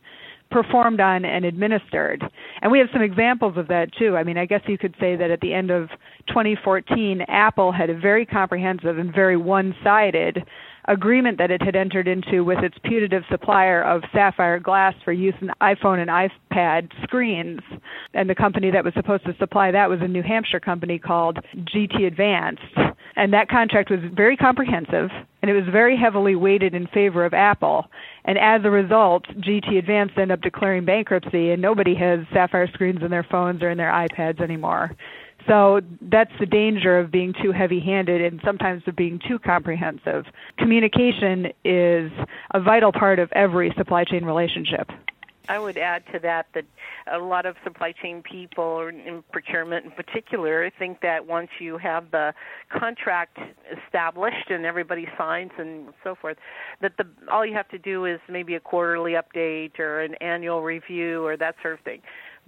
performed 0.51 0.99
on 0.99 1.25
and 1.25 1.43
administered. 1.43 2.23
And 2.61 2.71
we 2.71 2.79
have 2.79 2.89
some 2.93 3.01
examples 3.01 3.57
of 3.57 3.67
that 3.69 3.87
too. 3.97 4.15
I 4.15 4.23
mean, 4.23 4.37
I 4.37 4.45
guess 4.45 4.61
you 4.67 4.77
could 4.77 4.95
say 4.99 5.15
that 5.15 5.31
at 5.31 5.41
the 5.41 5.53
end 5.53 5.71
of 5.71 5.89
2014, 6.27 7.21
Apple 7.27 7.71
had 7.71 7.89
a 7.89 7.97
very 7.97 8.25
comprehensive 8.25 8.97
and 8.97 9.13
very 9.13 9.37
one 9.37 9.75
sided 9.83 10.43
agreement 10.87 11.37
that 11.37 11.51
it 11.51 11.61
had 11.61 11.75
entered 11.75 12.07
into 12.07 12.43
with 12.43 12.59
its 12.59 12.77
putative 12.83 13.23
supplier 13.29 13.81
of 13.83 14.01
sapphire 14.13 14.59
glass 14.59 14.93
for 15.03 15.11
use 15.11 15.33
in 15.41 15.49
iPhone 15.61 15.99
and 15.99 16.09
iPad 16.09 16.91
screens. 17.03 17.61
And 18.13 18.29
the 18.29 18.35
company 18.35 18.71
that 18.71 18.83
was 18.83 18.93
supposed 18.93 19.25
to 19.25 19.35
supply 19.37 19.71
that 19.71 19.89
was 19.89 19.99
a 20.01 20.07
New 20.07 20.23
Hampshire 20.23 20.59
company 20.59 20.99
called 20.99 21.39
GT 21.55 22.05
Advanced. 22.07 22.61
And 23.15 23.33
that 23.33 23.49
contract 23.49 23.89
was 23.89 23.99
very 24.13 24.37
comprehensive 24.37 25.09
and 25.41 25.51
it 25.51 25.53
was 25.53 25.71
very 25.71 25.95
heavily 25.95 26.35
weighted 26.35 26.73
in 26.73 26.87
favor 26.87 27.25
of 27.25 27.33
Apple. 27.33 27.85
And 28.23 28.37
as 28.37 28.61
a 28.63 28.69
result, 28.69 29.25
GT 29.37 29.77
Advanced 29.77 30.13
ended 30.17 30.31
up 30.31 30.41
declaring 30.41 30.85
bankruptcy 30.85 31.51
and 31.51 31.61
nobody 31.61 31.95
has 31.95 32.19
sapphire 32.33 32.67
screens 32.73 33.01
in 33.03 33.11
their 33.11 33.25
phones 33.29 33.61
or 33.61 33.69
in 33.69 33.77
their 33.77 33.91
iPads 33.91 34.41
anymore. 34.41 34.91
So 35.47 35.81
that's 36.01 36.31
the 36.39 36.45
danger 36.45 36.97
of 36.97 37.11
being 37.11 37.33
too 37.41 37.51
heavy 37.51 37.79
handed 37.79 38.21
and 38.21 38.41
sometimes 38.43 38.83
of 38.87 38.95
being 38.95 39.19
too 39.27 39.37
comprehensive. 39.37 40.25
Communication 40.57 41.47
is 41.63 42.11
a 42.51 42.59
vital 42.59 42.91
part 42.91 43.19
of 43.19 43.31
every 43.33 43.71
supply 43.77 44.03
chain 44.03 44.25
relationship. 44.25 44.89
I 45.47 45.59
would 45.59 45.77
add 45.77 46.03
to 46.11 46.19
that 46.19 46.47
that 46.55 46.65
a 47.11 47.19
lot 47.19 47.45
of 47.45 47.55
supply 47.63 47.91
chain 47.91 48.23
people, 48.23 48.87
in 48.87 49.23
procurement 49.31 49.85
in 49.85 49.91
particular, 49.91 50.71
think 50.77 51.01
that 51.01 51.27
once 51.27 51.49
you 51.59 51.77
have 51.77 52.11
the 52.11 52.33
contract 52.69 53.37
established 53.85 54.49
and 54.49 54.65
everybody 54.65 55.07
signs 55.17 55.51
and 55.57 55.93
so 56.03 56.15
forth, 56.15 56.37
that 56.81 56.93
the 56.97 57.05
all 57.31 57.45
you 57.45 57.53
have 57.53 57.69
to 57.69 57.77
do 57.77 58.05
is 58.05 58.19
maybe 58.27 58.55
a 58.55 58.59
quarterly 58.59 59.13
update 59.13 59.79
or 59.79 60.01
an 60.01 60.15
annual 60.15 60.63
review 60.63 61.23
or 61.25 61.37
that 61.37 61.55
sort 61.61 61.75
of 61.75 61.79
thing. 61.81 62.01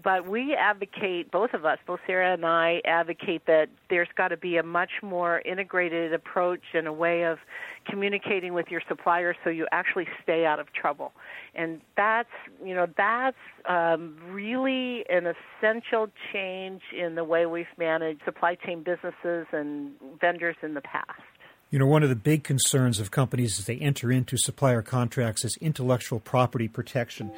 But 0.04 0.28
we 0.28 0.54
advocate, 0.54 1.32
both 1.32 1.54
of 1.54 1.66
us, 1.66 1.80
both 1.88 2.00
Sarah 2.06 2.34
and 2.34 2.46
I, 2.46 2.82
advocate 2.86 3.48
that 3.48 3.70
there's 3.90 4.10
got 4.16 4.28
to 4.28 4.38
be 4.38 4.58
a 4.58 4.64
much 4.64 4.92
more 5.02 5.42
integrated 5.44 6.14
approach 6.14 6.62
and 6.74 6.88
a 6.88 6.94
way 6.94 7.24
of 7.24 7.40
communicating 7.86 8.54
with 8.54 8.68
your 8.70 8.82
suppliers 8.88 9.36
so 9.44 9.50
you 9.50 9.66
actually 9.72 10.08
stay 10.22 10.46
out 10.46 10.60
of 10.60 10.72
trouble. 10.72 11.14
And 11.56 11.82
that's, 11.96 12.30
you 12.64 12.76
know, 12.76 12.88
that's 12.96 13.38
um, 13.68 14.18
really 14.30 15.04
an 15.10 15.26
essential 15.26 16.10
change 16.32 16.84
in 16.96 17.16
the 17.16 17.24
way 17.24 17.48
we've 17.48 17.66
managed 17.78 18.22
supply 18.24 18.54
chain 18.54 18.84
businesses 18.84 19.48
and 19.52 19.94
vendors 20.22 20.58
in 20.62 20.76
the 20.76 20.82
past. 20.82 21.22
You 21.70 21.80
know, 21.80 21.88
one 21.88 22.04
of 22.04 22.10
the 22.10 22.16
big 22.16 22.44
concerns 22.44 23.00
of 23.00 23.12
companies 23.12 23.60
as 23.60 23.66
they 23.66 23.78
enter 23.78 24.12
into 24.12 24.38
supplier 24.38 24.82
contracts 24.82 25.44
is 25.44 25.58
intellectual 25.58 26.20
property 26.20 26.68
protection. 26.68 27.32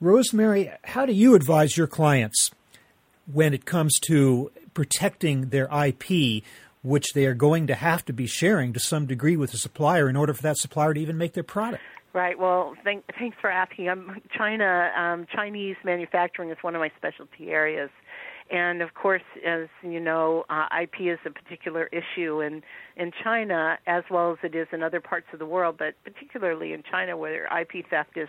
Rosemary, 0.00 0.70
how 0.84 1.06
do 1.06 1.12
you 1.12 1.34
advise 1.34 1.76
your 1.76 1.86
clients 1.86 2.50
when 3.32 3.54
it 3.54 3.64
comes 3.64 3.98
to 4.06 4.50
protecting 4.74 5.48
their 5.48 5.68
IP, 5.72 6.42
which 6.82 7.14
they 7.14 7.24
are 7.24 7.34
going 7.34 7.66
to 7.66 7.74
have 7.74 8.04
to 8.04 8.12
be 8.12 8.26
sharing 8.26 8.74
to 8.74 8.80
some 8.80 9.06
degree 9.06 9.36
with 9.36 9.52
the 9.52 9.58
supplier 9.58 10.08
in 10.08 10.14
order 10.16 10.34
for 10.34 10.42
that 10.42 10.58
supplier 10.58 10.92
to 10.92 11.00
even 11.00 11.16
make 11.16 11.32
their 11.32 11.42
product? 11.42 11.82
Right. 12.12 12.38
Well, 12.38 12.74
thank, 12.84 13.04
thanks 13.18 13.38
for 13.40 13.50
asking. 13.50 13.88
I'm 13.88 14.20
China. 14.36 14.90
Um, 14.96 15.26
Chinese 15.34 15.76
manufacturing 15.82 16.50
is 16.50 16.58
one 16.60 16.74
of 16.74 16.80
my 16.80 16.90
specialty 16.96 17.48
areas, 17.48 17.90
and 18.50 18.80
of 18.80 18.94
course, 18.94 19.22
as 19.46 19.68
you 19.82 20.00
know, 20.00 20.44
uh, 20.48 20.66
IP 20.82 21.00
is 21.00 21.18
a 21.26 21.30
particular 21.30 21.90
issue 21.92 22.40
in 22.40 22.62
in 22.96 23.12
China 23.22 23.78
as 23.86 24.04
well 24.10 24.32
as 24.32 24.38
it 24.42 24.54
is 24.54 24.66
in 24.72 24.82
other 24.82 25.00
parts 25.00 25.26
of 25.32 25.38
the 25.38 25.46
world, 25.46 25.76
but 25.78 25.94
particularly 26.04 26.72
in 26.72 26.82
China, 26.90 27.16
where 27.18 27.46
IP 27.46 27.84
theft 27.90 28.16
is 28.16 28.28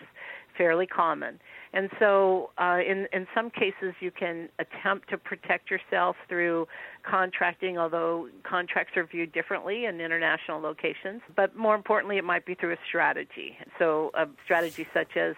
fairly 0.57 0.87
common. 0.87 1.39
And 1.73 1.89
so, 1.99 2.51
uh, 2.57 2.79
in 2.85 3.07
in 3.13 3.27
some 3.35 3.49
cases, 3.49 3.93
you 3.99 4.09
can 4.09 4.49
attempt 4.57 5.09
to 5.09 5.17
protect 5.17 5.69
yourself 5.69 6.15
through 6.27 6.67
contracting, 7.03 7.77
although 7.77 8.29
contracts 8.43 8.95
are 8.97 9.05
viewed 9.05 9.31
differently 9.31 9.85
in 9.85 9.99
international 10.01 10.59
locations. 10.61 11.21
But 11.35 11.55
more 11.55 11.75
importantly, 11.75 12.17
it 12.17 12.23
might 12.23 12.45
be 12.45 12.55
through 12.55 12.73
a 12.73 12.77
strategy. 12.87 13.57
So, 13.77 14.11
a 14.13 14.27
strategy 14.45 14.87
such 14.93 15.17
as 15.17 15.35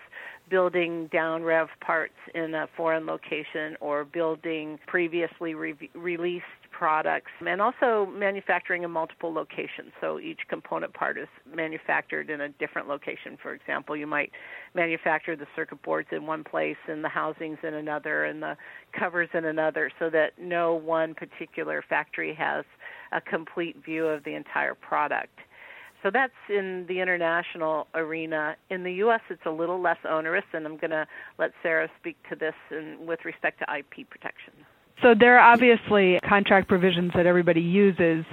building 0.50 1.08
down 1.08 1.44
rev 1.44 1.68
parts 1.80 2.14
in 2.34 2.54
a 2.54 2.68
foreign 2.76 3.06
location 3.06 3.78
or 3.80 4.04
building 4.04 4.80
previously 4.88 5.54
re- 5.54 5.90
released 5.94 6.46
products 6.80 7.32
and 7.46 7.62
also 7.62 8.10
manufacturing 8.16 8.84
in 8.84 8.92
multiple 8.92 9.34
locations. 9.34 9.92
So 10.00 10.18
each 10.18 10.40
component 10.48 10.94
part 10.94 11.18
is 11.18 11.28
manufactured 11.54 12.30
in 12.30 12.40
a 12.40 12.48
different 12.48 12.88
location. 12.88 13.38
For 13.44 13.54
example, 13.54 13.98
you 13.98 14.08
might 14.08 14.32
manufacture 14.74 15.36
the 15.36 15.46
circuit 15.58 15.84
boards 15.84 16.08
in 16.14 16.26
one 16.26 16.46
place 16.46 16.78
and 16.88 17.04
the 17.04 17.10
housings 17.10 17.58
in 17.64 17.74
another 17.74 18.24
and 18.24 18.42
the 18.42 18.56
covers 18.98 19.28
in 19.34 19.44
another 19.44 19.92
so 20.00 20.10
that 20.10 20.40
no 20.40 20.74
one 20.74 21.14
particular 21.14 21.84
factory 21.88 22.34
has 22.34 22.64
a 23.12 23.20
complete 23.20 23.76
view 23.84 24.06
of 24.06 24.24
the 24.24 24.34
entire 24.34 24.74
product. 24.74 25.38
So 26.02 26.10
that's 26.14 26.32
in 26.48 26.86
the 26.88 27.02
international 27.02 27.88
arena. 27.94 28.56
In 28.70 28.86
the 28.86 28.94
U.S., 29.04 29.20
it's 29.30 29.46
a 29.46 29.52
little 29.52 29.82
less 29.82 29.98
onerous, 30.10 30.46
and 30.54 30.66
I'm 30.66 30.78
going 30.78 30.92
to 30.92 31.06
let 31.38 31.52
Sarah 31.62 31.90
speak 32.00 32.16
to 32.30 32.38
this 32.38 32.54
in, 32.72 33.06
with 33.06 33.26
respect 33.26 33.60
to 33.60 33.66
IP 33.78 34.10
protection. 34.10 34.54
So 35.02 35.14
there 35.18 35.40
are 35.40 35.54
obviously 35.54 36.20
contract 36.28 36.68
provisions 36.68 37.12
that 37.16 37.26
everybody 37.26 37.62
uses 37.62 38.26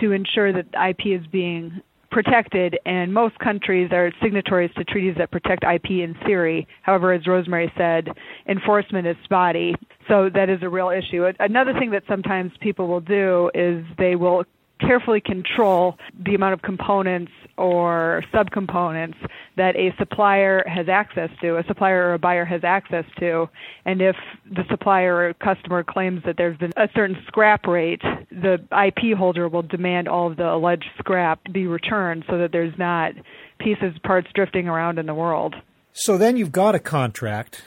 to 0.00 0.12
ensure 0.12 0.52
that 0.52 0.66
IP 0.74 1.20
is 1.20 1.26
being 1.28 1.80
protected, 2.10 2.78
and 2.86 3.12
most 3.12 3.36
countries 3.40 3.90
are 3.90 4.12
signatories 4.22 4.70
to 4.76 4.84
treaties 4.84 5.16
that 5.18 5.32
protect 5.32 5.64
IP 5.64 5.90
in 5.90 6.14
theory. 6.24 6.66
However, 6.82 7.12
as 7.12 7.26
Rosemary 7.26 7.72
said, 7.76 8.08
enforcement 8.48 9.04
is 9.06 9.16
spotty, 9.24 9.74
so 10.06 10.30
that 10.32 10.48
is 10.48 10.60
a 10.62 10.68
real 10.68 10.90
issue. 10.90 11.26
Another 11.40 11.72
thing 11.72 11.90
that 11.90 12.04
sometimes 12.08 12.52
people 12.60 12.86
will 12.86 13.00
do 13.00 13.50
is 13.52 13.84
they 13.98 14.14
will 14.14 14.44
carefully 14.80 15.20
control 15.20 15.96
the 16.24 16.34
amount 16.34 16.54
of 16.54 16.62
components 16.62 17.32
or 17.56 18.24
subcomponents 18.32 19.14
that 19.56 19.76
a 19.76 19.94
supplier 19.98 20.64
has 20.66 20.88
access 20.88 21.30
to, 21.40 21.56
a 21.56 21.64
supplier 21.64 22.08
or 22.08 22.14
a 22.14 22.18
buyer 22.18 22.44
has 22.44 22.64
access 22.64 23.04
to. 23.18 23.48
And 23.84 24.02
if 24.02 24.16
the 24.50 24.64
supplier 24.68 25.28
or 25.28 25.34
customer 25.34 25.84
claims 25.84 26.22
that 26.26 26.36
there's 26.36 26.58
been 26.58 26.72
a 26.76 26.88
certain 26.94 27.16
scrap 27.26 27.66
rate, 27.66 28.02
the 28.30 28.58
IP 28.72 29.16
holder 29.16 29.48
will 29.48 29.62
demand 29.62 30.08
all 30.08 30.30
of 30.30 30.36
the 30.36 30.52
alleged 30.52 30.90
scrap 30.98 31.40
be 31.52 31.66
returned 31.66 32.24
so 32.28 32.38
that 32.38 32.50
there's 32.50 32.76
not 32.78 33.12
pieces, 33.60 33.96
parts 34.02 34.28
drifting 34.34 34.68
around 34.68 34.98
in 34.98 35.06
the 35.06 35.14
world. 35.14 35.54
So 35.92 36.18
then 36.18 36.36
you've 36.36 36.52
got 36.52 36.74
a 36.74 36.80
contract 36.80 37.62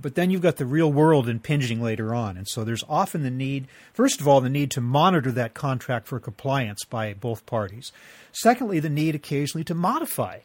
but 0.00 0.14
then 0.14 0.30
you've 0.30 0.42
got 0.42 0.56
the 0.56 0.66
real 0.66 0.92
world 0.92 1.28
impinging 1.28 1.82
later 1.82 2.14
on. 2.14 2.36
And 2.36 2.46
so 2.46 2.64
there's 2.64 2.84
often 2.88 3.22
the 3.22 3.30
need, 3.30 3.66
first 3.92 4.20
of 4.20 4.28
all, 4.28 4.40
the 4.40 4.48
need 4.48 4.70
to 4.72 4.80
monitor 4.80 5.32
that 5.32 5.54
contract 5.54 6.06
for 6.06 6.20
compliance 6.20 6.84
by 6.84 7.14
both 7.14 7.46
parties. 7.46 7.92
Secondly, 8.32 8.80
the 8.80 8.88
need 8.88 9.14
occasionally 9.14 9.64
to 9.64 9.74
modify 9.74 10.40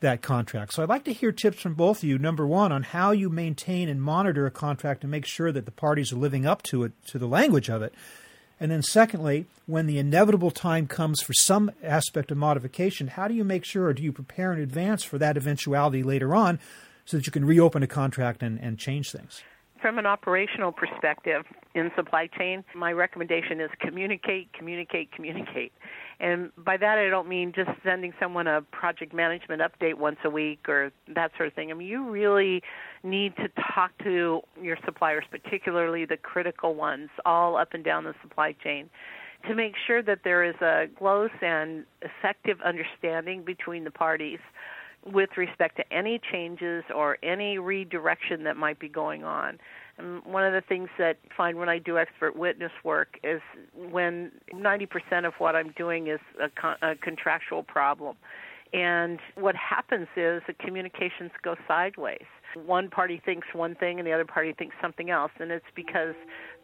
that 0.00 0.22
contract. 0.22 0.74
So 0.74 0.82
I'd 0.82 0.88
like 0.88 1.04
to 1.04 1.12
hear 1.12 1.32
tips 1.32 1.60
from 1.60 1.74
both 1.74 1.98
of 1.98 2.08
you. 2.08 2.18
Number 2.18 2.46
one, 2.46 2.70
on 2.70 2.82
how 2.82 3.10
you 3.10 3.28
maintain 3.30 3.88
and 3.88 4.00
monitor 4.00 4.46
a 4.46 4.50
contract 4.50 5.00
to 5.00 5.08
make 5.08 5.26
sure 5.26 5.50
that 5.52 5.64
the 5.64 5.72
parties 5.72 6.12
are 6.12 6.16
living 6.16 6.46
up 6.46 6.62
to 6.64 6.84
it, 6.84 6.92
to 7.06 7.18
the 7.18 7.26
language 7.26 7.68
of 7.68 7.82
it. 7.82 7.94
And 8.60 8.70
then 8.70 8.82
secondly, 8.82 9.46
when 9.66 9.86
the 9.86 9.98
inevitable 9.98 10.50
time 10.50 10.86
comes 10.86 11.22
for 11.22 11.32
some 11.32 11.70
aspect 11.82 12.30
of 12.30 12.36
modification, 12.38 13.08
how 13.08 13.28
do 13.28 13.34
you 13.34 13.44
make 13.44 13.64
sure 13.64 13.86
or 13.86 13.92
do 13.92 14.02
you 14.02 14.12
prepare 14.12 14.52
in 14.52 14.60
advance 14.60 15.04
for 15.04 15.18
that 15.18 15.36
eventuality 15.36 16.02
later 16.02 16.34
on 16.34 16.58
so 17.08 17.16
that 17.16 17.24
you 17.24 17.32
can 17.32 17.42
reopen 17.42 17.82
a 17.82 17.86
contract 17.86 18.42
and, 18.42 18.60
and 18.60 18.78
change 18.78 19.12
things? 19.12 19.42
From 19.80 19.98
an 19.98 20.04
operational 20.04 20.72
perspective 20.72 21.44
in 21.74 21.90
supply 21.96 22.26
chain, 22.26 22.64
my 22.74 22.92
recommendation 22.92 23.62
is 23.62 23.70
communicate, 23.80 24.52
communicate, 24.52 25.10
communicate. 25.12 25.72
And 26.20 26.50
by 26.58 26.76
that, 26.76 26.98
I 26.98 27.08
don't 27.08 27.26
mean 27.26 27.54
just 27.56 27.70
sending 27.82 28.12
someone 28.20 28.46
a 28.46 28.60
project 28.60 29.14
management 29.14 29.62
update 29.62 29.94
once 29.94 30.18
a 30.22 30.28
week 30.28 30.68
or 30.68 30.92
that 31.14 31.30
sort 31.38 31.48
of 31.48 31.54
thing. 31.54 31.70
I 31.70 31.74
mean, 31.74 31.88
you 31.88 32.10
really 32.10 32.62
need 33.02 33.34
to 33.36 33.48
talk 33.74 33.92
to 34.02 34.42
your 34.60 34.76
suppliers, 34.84 35.24
particularly 35.30 36.04
the 36.04 36.18
critical 36.18 36.74
ones, 36.74 37.08
all 37.24 37.56
up 37.56 37.72
and 37.72 37.82
down 37.82 38.04
the 38.04 38.14
supply 38.20 38.52
chain, 38.52 38.90
to 39.46 39.54
make 39.54 39.74
sure 39.86 40.02
that 40.02 40.24
there 40.24 40.44
is 40.44 40.56
a 40.56 40.88
close 40.98 41.30
and 41.40 41.84
effective 42.02 42.60
understanding 42.60 43.44
between 43.44 43.84
the 43.84 43.90
parties 43.90 44.40
with 45.12 45.30
respect 45.36 45.76
to 45.76 45.92
any 45.92 46.20
changes 46.32 46.84
or 46.94 47.18
any 47.22 47.58
redirection 47.58 48.44
that 48.44 48.56
might 48.56 48.78
be 48.78 48.88
going 48.88 49.24
on. 49.24 49.58
And 49.98 50.24
one 50.24 50.44
of 50.44 50.52
the 50.52 50.60
things 50.60 50.88
that 50.98 51.16
I 51.30 51.34
find 51.36 51.58
when 51.58 51.68
I 51.68 51.78
do 51.78 51.98
expert 51.98 52.36
witness 52.36 52.72
work 52.84 53.18
is 53.24 53.40
when 53.74 54.30
90% 54.52 55.26
of 55.26 55.34
what 55.38 55.56
I'm 55.56 55.72
doing 55.76 56.06
is 56.06 56.20
a, 56.40 56.48
con- 56.48 56.76
a 56.82 56.94
contractual 56.94 57.64
problem. 57.64 58.16
And 58.72 59.18
what 59.34 59.56
happens 59.56 60.08
is 60.16 60.42
the 60.46 60.52
communications 60.52 61.30
go 61.42 61.56
sideways. 61.66 62.26
One 62.54 62.90
party 62.90 63.20
thinks 63.24 63.48
one 63.52 63.74
thing 63.74 63.98
and 63.98 64.06
the 64.06 64.12
other 64.12 64.24
party 64.24 64.52
thinks 64.52 64.74
something 64.80 65.10
else, 65.10 65.32
and 65.38 65.50
it's 65.50 65.64
because 65.74 66.14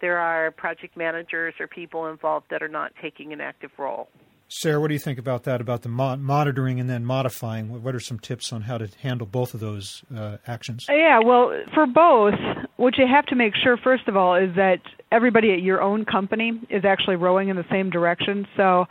there 0.01 0.19
are 0.19 0.51
project 0.51 0.97
managers 0.97 1.55
or 1.61 1.67
people 1.67 2.07
involved 2.07 2.47
that 2.51 2.63
are 2.63 2.69
not 2.69 2.93
taking 3.01 3.33
an 3.33 3.41
active 3.41 3.71
role. 3.79 4.09
Sarah, 4.49 4.81
what 4.81 4.89
do 4.89 4.95
you 4.95 5.01
think 5.01 5.19
about 5.19 5.45
that? 5.45 5.61
About 5.61 5.83
the 5.83 5.89
mo- 5.89 6.17
monitoring 6.17 6.79
and 6.79 6.89
then 6.89 7.05
modifying? 7.05 7.83
What 7.83 7.95
are 7.95 8.01
some 8.01 8.19
tips 8.19 8.53
on 8.53 8.63
how 8.63 8.79
to 8.79 8.89
handle 9.01 9.27
both 9.27 9.55
of 9.55 9.61
those 9.61 10.05
uh, 10.15 10.37
actions? 10.47 10.87
Yeah, 10.89 11.21
well, 11.25 11.53
for 11.73 11.87
both, 11.87 12.35
what 12.77 12.97
you 12.99 13.07
have 13.07 13.27
to 13.27 13.35
make 13.35 13.55
sure, 13.63 13.77
first 13.77 14.07
of 14.07 14.17
all, 14.17 14.37
is 14.37 14.55
that 14.57 14.81
everybody 15.11 15.53
at 15.53 15.63
your 15.63 15.81
own 15.83 16.05
company 16.05 16.61
is 16.71 16.85
actually 16.85 17.17
rowing 17.17 17.49
in 17.49 17.57
the 17.57 17.65
same 17.71 17.91
direction. 17.91 18.47
So 18.57 18.87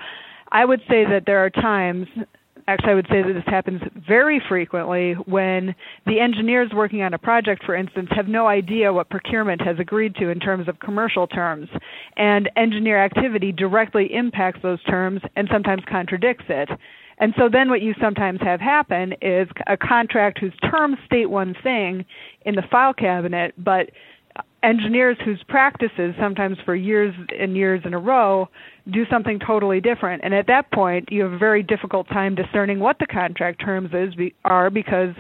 I 0.52 0.66
would 0.66 0.82
say 0.82 1.06
that 1.06 1.24
there 1.26 1.44
are 1.44 1.50
times 1.50 2.08
actually 2.68 2.92
I 2.92 2.96
would 2.96 3.08
say 3.10 3.22
that 3.22 3.34
this 3.34 3.44
happens 3.46 3.82
very 4.08 4.42
frequently 4.48 5.14
when 5.26 5.76
the 6.06 6.20
engineers 6.20 6.72
working 6.74 7.02
on 7.02 7.14
a 7.14 7.18
project, 7.18 7.64
for 7.66 7.76
instance, 7.76 8.10
have 8.12 8.28
no 8.28 8.48
idea 8.48 8.94
what 8.94 9.10
procurement 9.10 9.62
has 9.62 9.78
agreed 9.80 10.16
to 10.16 10.30
in 10.30 10.40
terms 10.40 10.68
of 10.68 10.80
commercial 10.80 11.28
terms. 11.28 11.70
And 12.18 12.50
engineer 12.56 13.04
activity 13.04 13.52
directly 13.52 14.14
impacts 14.14 14.62
those 14.62 14.82
terms 14.84 15.22
and 15.36 15.48
sometimes 15.52 15.84
contradicts 15.90 16.46
it. 16.50 16.70
And 17.20 17.34
so 17.38 17.48
then 17.52 17.70
what 17.70 17.82
you 17.82 17.94
sometimes 18.02 18.40
have 18.42 18.60
happen 18.60 19.14
is 19.22 19.48
a 19.68 19.78
contract 19.78 20.40
whose 20.40 20.54
terms 20.70 20.98
state 21.06 21.30
one 21.30 21.56
thing 21.64 22.06
in 22.46 22.56
the 22.56 22.64
file 22.72 22.94
cabinet, 22.94 23.54
but 23.58 23.92
engineers 24.64 25.18
whose 25.24 25.44
practices, 25.48 26.16
sometimes 26.20 26.58
for 26.66 26.76
years 26.76 27.14
and 27.38 27.56
years 27.56 27.82
in 27.86 27.94
a 27.94 28.00
row, 28.00 28.48
do 28.92 29.06
something 29.10 29.40
totally 29.40 29.82
different. 29.82 30.24
And 30.24 30.34
at 30.34 30.48
that 30.48 30.72
point, 30.72 31.10
you 31.12 31.24
have 31.24 31.34
a 31.34 31.38
very 31.38 31.64
difficult 31.64 32.08
time 32.08 32.36
discerning 32.36 32.80
what 32.80 32.98
the 33.00 33.08
contract 33.08 33.62
terms 33.62 33.92
is 33.94 34.14
are 34.46 34.70
because 34.70 35.14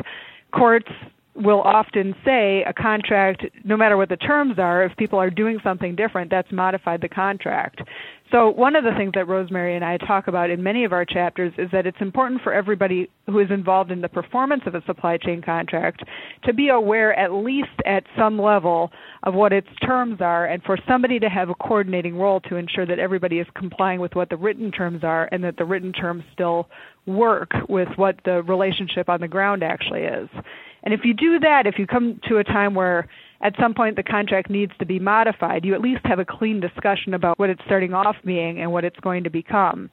courts 0.53 0.89
will 1.35 1.61
often 1.61 2.13
say 2.23 2.63
a 2.67 2.73
contract, 2.73 3.43
no 3.63 3.75
matter 3.75 3.97
what 3.97 4.09
the 4.09 4.17
terms 4.17 4.59
are, 4.59 4.83
if 4.83 4.95
people 4.97 5.19
are 5.19 5.29
doing 5.29 5.59
something 5.63 5.95
different, 5.95 6.29
that's 6.29 6.51
modified 6.51 7.01
the 7.01 7.09
contract. 7.09 7.81
So, 8.31 8.49
one 8.49 8.75
of 8.75 8.83
the 8.83 8.93
things 8.97 9.11
that 9.13 9.27
Rosemary 9.27 9.75
and 9.75 9.85
I 9.85 9.97
talk 9.97 10.27
about 10.27 10.49
in 10.49 10.63
many 10.63 10.85
of 10.85 10.91
our 10.91 11.05
chapters 11.05 11.53
is 11.59 11.69
that 11.71 11.85
it's 11.85 12.01
important 12.01 12.41
for 12.41 12.51
everybody 12.51 13.09
who 13.27 13.37
is 13.37 13.51
involved 13.51 13.91
in 13.91 14.01
the 14.01 14.09
performance 14.09 14.63
of 14.65 14.73
a 14.73 14.83
supply 14.85 15.17
chain 15.17 15.41
contract 15.43 16.03
to 16.45 16.53
be 16.53 16.69
aware, 16.69 17.13
at 17.13 17.31
least 17.31 17.69
at 17.85 18.03
some 18.17 18.41
level, 18.41 18.91
of 19.21 19.35
what 19.35 19.53
its 19.53 19.67
terms 19.85 20.19
are, 20.19 20.47
and 20.47 20.63
for 20.63 20.79
somebody 20.87 21.19
to 21.19 21.29
have 21.29 21.49
a 21.49 21.55
coordinating 21.55 22.17
role 22.17 22.39
to 22.41 22.55
ensure 22.55 22.87
that 22.87 22.97
everybody 22.97 23.37
is 23.37 23.47
complying 23.55 23.99
with 23.99 24.15
what 24.15 24.29
the 24.29 24.37
written 24.37 24.71
terms 24.71 25.03
are 25.03 25.29
and 25.31 25.43
that 25.43 25.57
the 25.57 25.65
written 25.65 25.93
terms 25.93 26.23
still 26.33 26.67
work 27.05 27.51
with 27.69 27.89
what 27.97 28.15
the 28.25 28.41
relationship 28.43 29.09
on 29.09 29.21
the 29.21 29.27
ground 29.27 29.61
actually 29.61 30.01
is. 30.01 30.29
And 30.83 30.93
if 30.93 31.01
you 31.03 31.13
do 31.13 31.39
that, 31.39 31.65
if 31.65 31.79
you 31.79 31.87
come 31.87 32.19
to 32.27 32.37
a 32.37 32.43
time 32.43 32.75
where 32.75 33.07
at 33.41 33.53
some 33.59 33.73
point 33.73 33.95
the 33.95 34.03
contract 34.03 34.49
needs 34.49 34.71
to 34.79 34.85
be 34.85 34.99
modified, 34.99 35.65
you 35.65 35.73
at 35.73 35.81
least 35.81 36.01
have 36.05 36.19
a 36.19 36.25
clean 36.25 36.59
discussion 36.59 37.13
about 37.13 37.39
what 37.39 37.49
it's 37.49 37.61
starting 37.65 37.93
off 37.93 38.15
being 38.25 38.61
and 38.61 38.71
what 38.71 38.85
it's 38.85 38.99
going 38.99 39.23
to 39.23 39.29
become. 39.29 39.89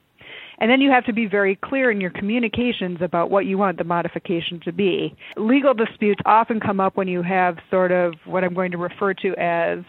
And 0.59 0.69
then 0.69 0.79
you 0.79 0.91
have 0.91 1.05
to 1.05 1.13
be 1.13 1.25
very 1.25 1.55
clear 1.55 1.89
in 1.91 1.99
your 1.99 2.11
communications 2.11 2.99
about 3.01 3.31
what 3.31 3.45
you 3.45 3.57
want 3.57 3.77
the 3.77 3.83
modification 3.83 4.59
to 4.63 4.71
be. 4.71 5.15
Legal 5.35 5.73
disputes 5.73 6.21
often 6.25 6.59
come 6.59 6.79
up 6.79 6.95
when 6.95 7.07
you 7.07 7.23
have 7.23 7.57
sort 7.69 7.91
of 7.91 8.13
what 8.25 8.43
I'm 8.43 8.53
going 8.53 8.71
to 8.71 8.77
refer 8.77 9.13
to 9.15 9.35
as 9.37 9.79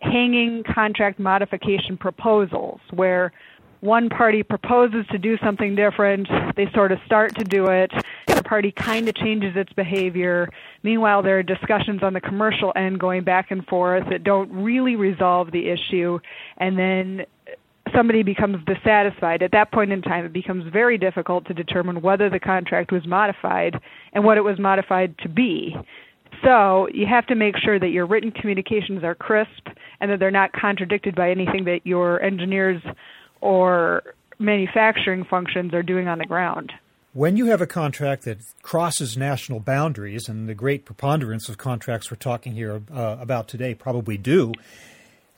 hanging 0.00 0.64
contract 0.74 1.18
modification 1.18 1.96
proposals, 1.96 2.80
where 2.90 3.32
one 3.84 4.08
party 4.08 4.42
proposes 4.42 5.04
to 5.10 5.18
do 5.18 5.36
something 5.44 5.74
different, 5.74 6.26
they 6.56 6.66
sort 6.72 6.90
of 6.90 6.98
start 7.04 7.34
to 7.36 7.44
do 7.44 7.66
it, 7.66 7.92
the 8.26 8.42
party 8.42 8.72
kind 8.72 9.06
of 9.10 9.14
changes 9.14 9.54
its 9.56 9.70
behavior. 9.74 10.48
Meanwhile, 10.82 11.22
there 11.22 11.38
are 11.38 11.42
discussions 11.42 12.02
on 12.02 12.14
the 12.14 12.20
commercial 12.20 12.72
end 12.74 12.98
going 12.98 13.24
back 13.24 13.50
and 13.50 13.64
forth 13.66 14.04
that 14.08 14.24
don't 14.24 14.50
really 14.50 14.96
resolve 14.96 15.52
the 15.52 15.68
issue, 15.68 16.18
and 16.56 16.78
then 16.78 17.26
somebody 17.94 18.22
becomes 18.22 18.56
dissatisfied. 18.64 19.42
At 19.42 19.52
that 19.52 19.70
point 19.70 19.92
in 19.92 20.00
time, 20.00 20.24
it 20.24 20.32
becomes 20.32 20.64
very 20.72 20.96
difficult 20.96 21.46
to 21.48 21.54
determine 21.54 22.00
whether 22.00 22.30
the 22.30 22.40
contract 22.40 22.90
was 22.90 23.06
modified 23.06 23.78
and 24.14 24.24
what 24.24 24.38
it 24.38 24.44
was 24.44 24.58
modified 24.58 25.18
to 25.18 25.28
be. 25.28 25.76
So 26.42 26.88
you 26.92 27.06
have 27.06 27.26
to 27.26 27.34
make 27.34 27.58
sure 27.58 27.78
that 27.78 27.90
your 27.90 28.06
written 28.06 28.30
communications 28.30 29.04
are 29.04 29.14
crisp 29.14 29.68
and 30.00 30.10
that 30.10 30.20
they're 30.20 30.30
not 30.30 30.52
contradicted 30.52 31.14
by 31.14 31.30
anything 31.30 31.64
that 31.66 31.80
your 31.84 32.22
engineers 32.22 32.82
or 33.44 34.02
manufacturing 34.38 35.22
functions 35.22 35.74
are 35.74 35.82
doing 35.82 36.08
on 36.08 36.18
the 36.18 36.24
ground. 36.24 36.72
When 37.12 37.36
you 37.36 37.46
have 37.46 37.60
a 37.60 37.66
contract 37.66 38.24
that 38.24 38.38
crosses 38.62 39.16
national 39.16 39.60
boundaries, 39.60 40.28
and 40.28 40.48
the 40.48 40.54
great 40.54 40.84
preponderance 40.86 41.48
of 41.48 41.58
contracts 41.58 42.10
we're 42.10 42.16
talking 42.16 42.54
here 42.54 42.82
uh, 42.92 43.18
about 43.20 43.46
today 43.46 43.74
probably 43.74 44.16
do, 44.16 44.54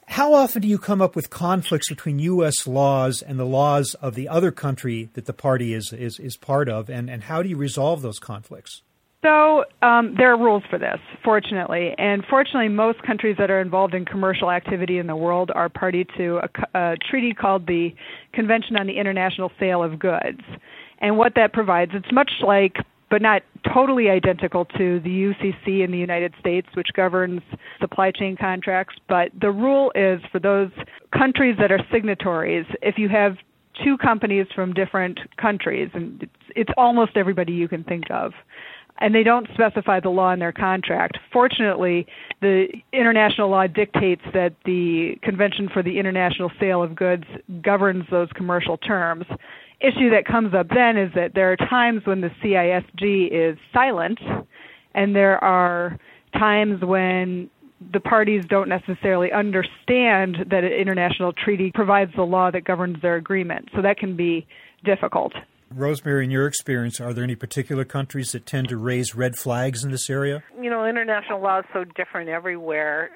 how 0.07 0.33
often 0.35 0.63
do 0.63 0.69
you 0.69 0.79
come 0.79 1.03
up 1.03 1.17
with 1.17 1.31
conflicts 1.31 1.89
between 1.89 2.21
U.S. 2.21 2.67
laws 2.67 3.23
and 3.23 3.41
the 3.41 3.45
laws 3.45 3.95
of 4.01 4.15
the 4.15 4.29
other 4.29 4.53
country 4.53 5.11
that 5.15 5.27
the 5.27 5.33
party 5.33 5.75
is, 5.75 5.93
is, 5.93 6.21
is 6.21 6.37
part 6.37 6.69
of, 6.69 6.89
and, 6.89 7.11
and 7.11 7.25
how 7.25 7.43
do 7.43 7.49
you 7.49 7.57
resolve 7.57 8.03
those 8.03 8.21
conflicts? 8.21 8.83
So 9.27 9.65
um, 9.83 10.15
there 10.17 10.33
are 10.33 10.39
rules 10.39 10.63
for 10.71 10.79
this, 10.79 11.01
fortunately, 11.25 11.97
and 11.99 12.23
fortunately, 12.31 12.69
most 12.69 13.03
countries 13.03 13.35
that 13.41 13.51
are 13.51 13.61
involved 13.61 13.93
in 13.93 14.05
commercial 14.05 14.53
activity 14.53 14.99
in 14.99 15.09
the 15.09 15.17
world 15.17 15.51
are 15.53 15.69
party 15.69 16.07
to 16.17 16.39
a, 16.45 16.79
a 16.79 16.97
treaty 17.11 17.35
called 17.35 17.67
the 17.67 17.93
Convention 18.33 18.77
on 18.77 18.87
the 18.87 18.93
International 18.93 19.51
Sale 19.59 19.83
of 19.83 19.99
Goods. 19.99 20.43
And 21.01 21.19
what 21.19 21.33
that 21.35 21.53
provides, 21.53 21.91
it's 21.93 22.13
much 22.13 22.31
like 22.47 22.77
but 23.11 23.21
not 23.21 23.43
totally 23.75 24.11
identical 24.11 24.65
to 24.65 25.01
the 25.01 25.09
UCC 25.11 25.85
in 25.85 25.91
the 25.91 25.99
United 25.99 26.33
States, 26.39 26.69
which 26.75 26.89
governs 26.95 27.41
supply 27.81 28.13
chain 28.13 28.37
contracts. 28.37 28.95
But 29.09 29.31
the 29.41 29.51
rule 29.51 29.91
is 29.97 30.21
for 30.31 30.39
those 30.39 30.71
countries 31.17 31.57
that 31.59 31.73
are 31.73 31.81
signatories, 31.93 32.67
if 32.81 32.97
you 32.97 33.09
have 33.09 33.37
two 33.85 33.97
companies 33.99 34.47
from 34.55 34.73
different 34.73 35.19
countries, 35.37 35.91
and 35.95 36.23
it's, 36.23 36.33
it's 36.55 36.71
almost 36.77 37.13
everybody 37.17 37.53
you 37.53 37.69
can 37.69 37.85
think 37.85 38.05
of, 38.11 38.33
and 38.99 39.15
they 39.15 39.23
don't 39.23 39.47
specify 39.55 40.01
the 40.01 40.09
law 40.09 40.33
in 40.33 40.39
their 40.39 40.53
contract. 40.53 41.19
Fortunately, 41.33 42.07
the 42.41 42.67
international 42.93 43.51
law 43.51 43.67
dictates 43.67 44.23
that 44.33 44.55
the 44.65 45.17
Convention 45.23 45.69
for 45.73 45.83
the 45.83 45.99
International 45.99 46.51
Sale 46.59 46.83
of 46.83 46.95
Goods 46.95 47.25
governs 47.63 48.05
those 48.11 48.29
commercial 48.35 48.77
terms 48.79 49.27
issue 49.81 50.11
that 50.11 50.25
comes 50.25 50.55
up 50.55 50.69
then 50.69 50.97
is 50.97 51.13
that 51.15 51.35
there 51.35 51.53
are 51.53 51.57
times 51.57 52.03
when 52.05 52.21
the 52.21 52.31
CISG 52.43 53.29
is 53.31 53.59
silent, 53.73 54.19
and 54.95 55.15
there 55.15 55.43
are 55.43 55.99
times 56.33 56.83
when 56.83 57.51
the 57.93 58.01
parties 58.01 58.43
don't 58.49 58.69
necessarily 58.69 59.31
understand 59.33 60.37
that 60.51 60.65
an 60.65 60.73
international 60.73 61.33
treaty 61.33 61.71
provides 61.73 62.11
the 62.17 62.23
law 62.23 62.51
that 62.51 62.65
governs 62.65 63.01
their 63.03 63.17
agreement. 63.17 63.69
So 63.75 63.83
that 63.83 63.99
can 63.99 64.17
be 64.17 64.47
difficult. 64.85 65.35
Rosemary, 65.71 66.25
in 66.25 66.31
your 66.31 66.47
experience, 66.47 67.01
are 67.01 67.13
there 67.13 67.25
any 67.25 67.35
particular 67.35 67.85
countries 67.85 68.33
that 68.33 68.47
tend 68.47 68.69
to 68.69 68.77
raise 68.77 69.15
red 69.15 69.37
flags 69.37 69.85
in 69.85 69.91
this 69.91 70.09
area? 70.09 70.43
You 70.61 70.71
know, 70.71 70.87
international 70.87 71.41
law 71.41 71.59
is 71.59 71.65
so 71.73 71.85
different 71.85 72.29
everywhere 72.29 73.11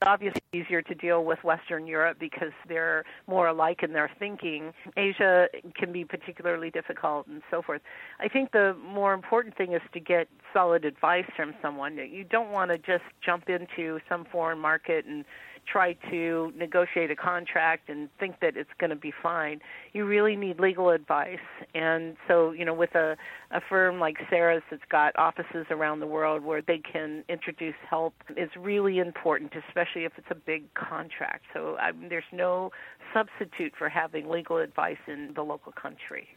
It's 0.00 0.08
obviously 0.08 0.40
easier 0.52 0.80
to 0.80 0.94
deal 0.94 1.24
with 1.24 1.42
Western 1.42 1.88
Europe 1.88 2.18
because 2.20 2.52
they're 2.68 3.04
more 3.26 3.48
alike 3.48 3.82
in 3.82 3.92
their 3.92 4.08
thinking. 4.16 4.72
Asia 4.96 5.48
can 5.74 5.92
be 5.92 6.04
particularly 6.04 6.70
difficult 6.70 7.26
and 7.26 7.42
so 7.50 7.62
forth. 7.62 7.82
I 8.20 8.28
think 8.28 8.52
the 8.52 8.76
more 8.80 9.12
important 9.12 9.56
thing 9.56 9.72
is 9.72 9.82
to 9.92 10.00
get 10.00 10.28
solid 10.52 10.84
advice 10.84 11.26
from 11.34 11.52
someone. 11.60 11.96
You 11.96 12.22
don't 12.22 12.52
want 12.52 12.70
to 12.70 12.78
just 12.78 13.04
jump 13.24 13.48
into 13.48 13.98
some 14.08 14.24
foreign 14.30 14.60
market 14.60 15.04
and 15.04 15.24
try 15.70 15.94
to 16.10 16.52
negotiate 16.56 17.10
a 17.10 17.16
contract 17.16 17.88
and 17.88 18.08
think 18.18 18.36
that 18.40 18.56
it's 18.56 18.70
going 18.78 18.90
to 18.90 18.96
be 18.96 19.12
fine. 19.22 19.60
You 19.92 20.04
really 20.04 20.36
need 20.36 20.58
legal 20.60 20.90
advice. 20.90 21.38
And 21.74 22.16
so, 22.26 22.52
you 22.52 22.64
know, 22.64 22.74
with 22.74 22.94
a, 22.94 23.16
a 23.50 23.60
firm 23.68 24.00
like 24.00 24.16
Sarah's 24.30 24.62
that's 24.70 24.82
got 24.90 25.18
offices 25.18 25.66
around 25.70 26.00
the 26.00 26.06
world 26.06 26.42
where 26.42 26.62
they 26.62 26.78
can 26.78 27.24
introduce 27.28 27.74
help 27.88 28.14
is 28.36 28.50
really 28.58 28.98
important, 28.98 29.52
especially 29.68 30.04
if 30.04 30.12
it's 30.16 30.28
a 30.30 30.34
big 30.34 30.72
contract. 30.74 31.44
So 31.52 31.76
I 31.76 31.92
mean, 31.92 32.08
there's 32.08 32.24
no 32.32 32.70
substitute 33.12 33.72
for 33.76 33.88
having 33.88 34.28
legal 34.28 34.58
advice 34.58 34.98
in 35.06 35.32
the 35.34 35.42
local 35.42 35.72
country. 35.72 36.28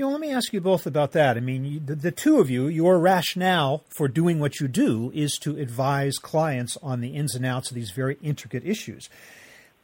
You 0.00 0.06
know, 0.06 0.12
let 0.12 0.22
me 0.22 0.32
ask 0.32 0.54
you 0.54 0.62
both 0.62 0.86
about 0.86 1.12
that. 1.12 1.36
I 1.36 1.40
mean, 1.40 1.82
the, 1.84 1.94
the, 1.94 2.10
two 2.10 2.40
of 2.40 2.48
you, 2.48 2.68
your 2.68 2.98
rationale 2.98 3.84
for 3.90 4.08
doing 4.08 4.38
what 4.38 4.58
you 4.58 4.66
do 4.66 5.12
is 5.14 5.36
to 5.42 5.58
advise 5.58 6.16
clients 6.16 6.78
on 6.82 7.02
the 7.02 7.08
ins 7.08 7.34
and 7.34 7.44
outs 7.44 7.70
of 7.70 7.74
these 7.74 7.90
very 7.90 8.16
intricate 8.22 8.64
issues. 8.64 9.10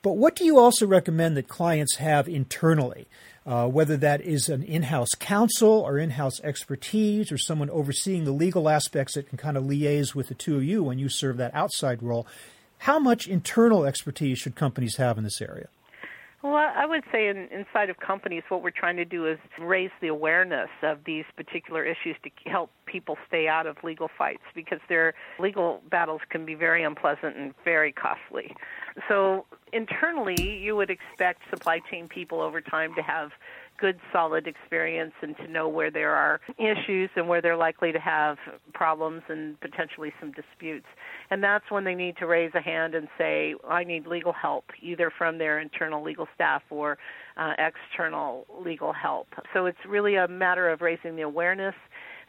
But 0.01 0.13
what 0.13 0.35
do 0.35 0.47
you 0.47 0.59
also 0.59 0.87
recommend 0.87 1.37
that 1.37 1.49
clients 1.49 1.97
have 1.97 2.31
internally? 2.31 3.07
Uh, 3.45 3.69
whether 3.69 3.99
that 3.99 4.23
is 4.23 4.49
an 4.49 4.63
in 4.63 4.85
house 4.85 5.11
counsel 5.19 5.83
or 5.83 5.99
in 5.99 6.09
house 6.09 6.41
expertise 6.41 7.31
or 7.31 7.37
someone 7.37 7.69
overseeing 7.69 8.25
the 8.25 8.33
legal 8.33 8.71
aspects 8.71 9.17
that 9.17 9.29
can 9.29 9.37
kind 9.37 9.59
of 9.59 9.65
liaise 9.65 10.15
with 10.15 10.29
the 10.29 10.35
two 10.35 10.57
of 10.57 10.65
you 10.65 10.83
when 10.83 10.99
you 10.99 11.11
serve 11.11 11.37
that 11.37 11.55
outside 11.55 12.03
role. 12.03 12.27
How 12.79 12.99
much 12.99 13.29
internal 13.29 13.85
expertise 13.85 14.39
should 14.39 14.55
companies 14.55 14.97
have 14.97 15.19
in 15.19 15.25
this 15.25 15.43
area? 15.43 15.69
Well, 16.47 16.55
I 16.77 16.87
would 16.87 17.03
say 17.11 17.27
in, 17.27 17.49
inside 17.51 17.91
of 17.91 17.99
companies, 17.99 18.45
what 18.49 18.63
we're 18.63 18.71
trying 18.71 18.97
to 18.99 19.05
do 19.05 19.27
is 19.27 19.37
raise 19.59 19.91
the 20.01 20.07
awareness 20.07 20.69
of 20.81 21.01
these 21.05 21.25
particular 21.37 21.85
issues 21.85 22.15
to 22.23 22.31
help 22.49 22.71
people 22.87 23.19
stay 23.27 23.49
out 23.49 23.67
of 23.67 23.77
legal 23.83 24.09
fights 24.17 24.45
because 24.55 24.79
their 24.89 25.15
legal 25.41 25.83
battles 25.91 26.21
can 26.31 26.47
be 26.47 26.55
very 26.55 26.85
unpleasant 26.85 27.37
and 27.37 27.53
very 27.65 27.91
costly. 27.91 28.55
So 29.09 29.45
internally, 29.73 30.37
you 30.41 30.77
would 30.77 30.89
expect 30.89 31.43
supply 31.51 31.81
chain 31.91 32.07
people 32.07 32.41
over 32.41 32.61
time 32.61 32.95
to 32.95 33.03
have 33.03 33.33
good, 33.79 33.99
solid 34.13 34.47
experience 34.47 35.13
and 35.23 35.37
to 35.39 35.49
know 35.49 35.69
where 35.69 35.91
there 35.91 36.15
are 36.15 36.41
issues 36.59 37.11
and 37.17 37.29
where 37.29 37.41
they're 37.41 37.57
likely 37.57 37.93
to 37.93 37.99
have 37.99 38.37
problems 38.75 39.23
and 39.29 39.61
potentially 39.61 40.13
some 40.21 40.33
disputes. 40.33 40.87
And 41.31 41.43
that's 41.43 41.71
when 41.71 41.85
they 41.85 41.95
need 41.95 42.17
to 42.19 42.27
raise 42.27 42.53
a 42.55 42.61
hand 42.61 42.95
and 42.95 43.09
say, 43.19 43.55
I 43.69 43.85
need 43.85 44.07
legal 44.07 44.33
help, 44.33 44.65
either 44.81 45.11
from 45.17 45.39
their 45.39 45.59
internal 45.59 46.03
legal 46.03 46.27
staff 46.35 46.63
or 46.71 46.99
uh, 47.37 47.53
external 47.59 48.47
legal 48.65 48.93
help. 48.93 49.29
So 49.53 49.67
it's 49.67 49.79
really 49.89 50.17
a 50.17 50.29
matter 50.29 50.69
of 50.71 50.81
raising 50.81 51.17
the 51.17 51.23
awareness 51.23 51.75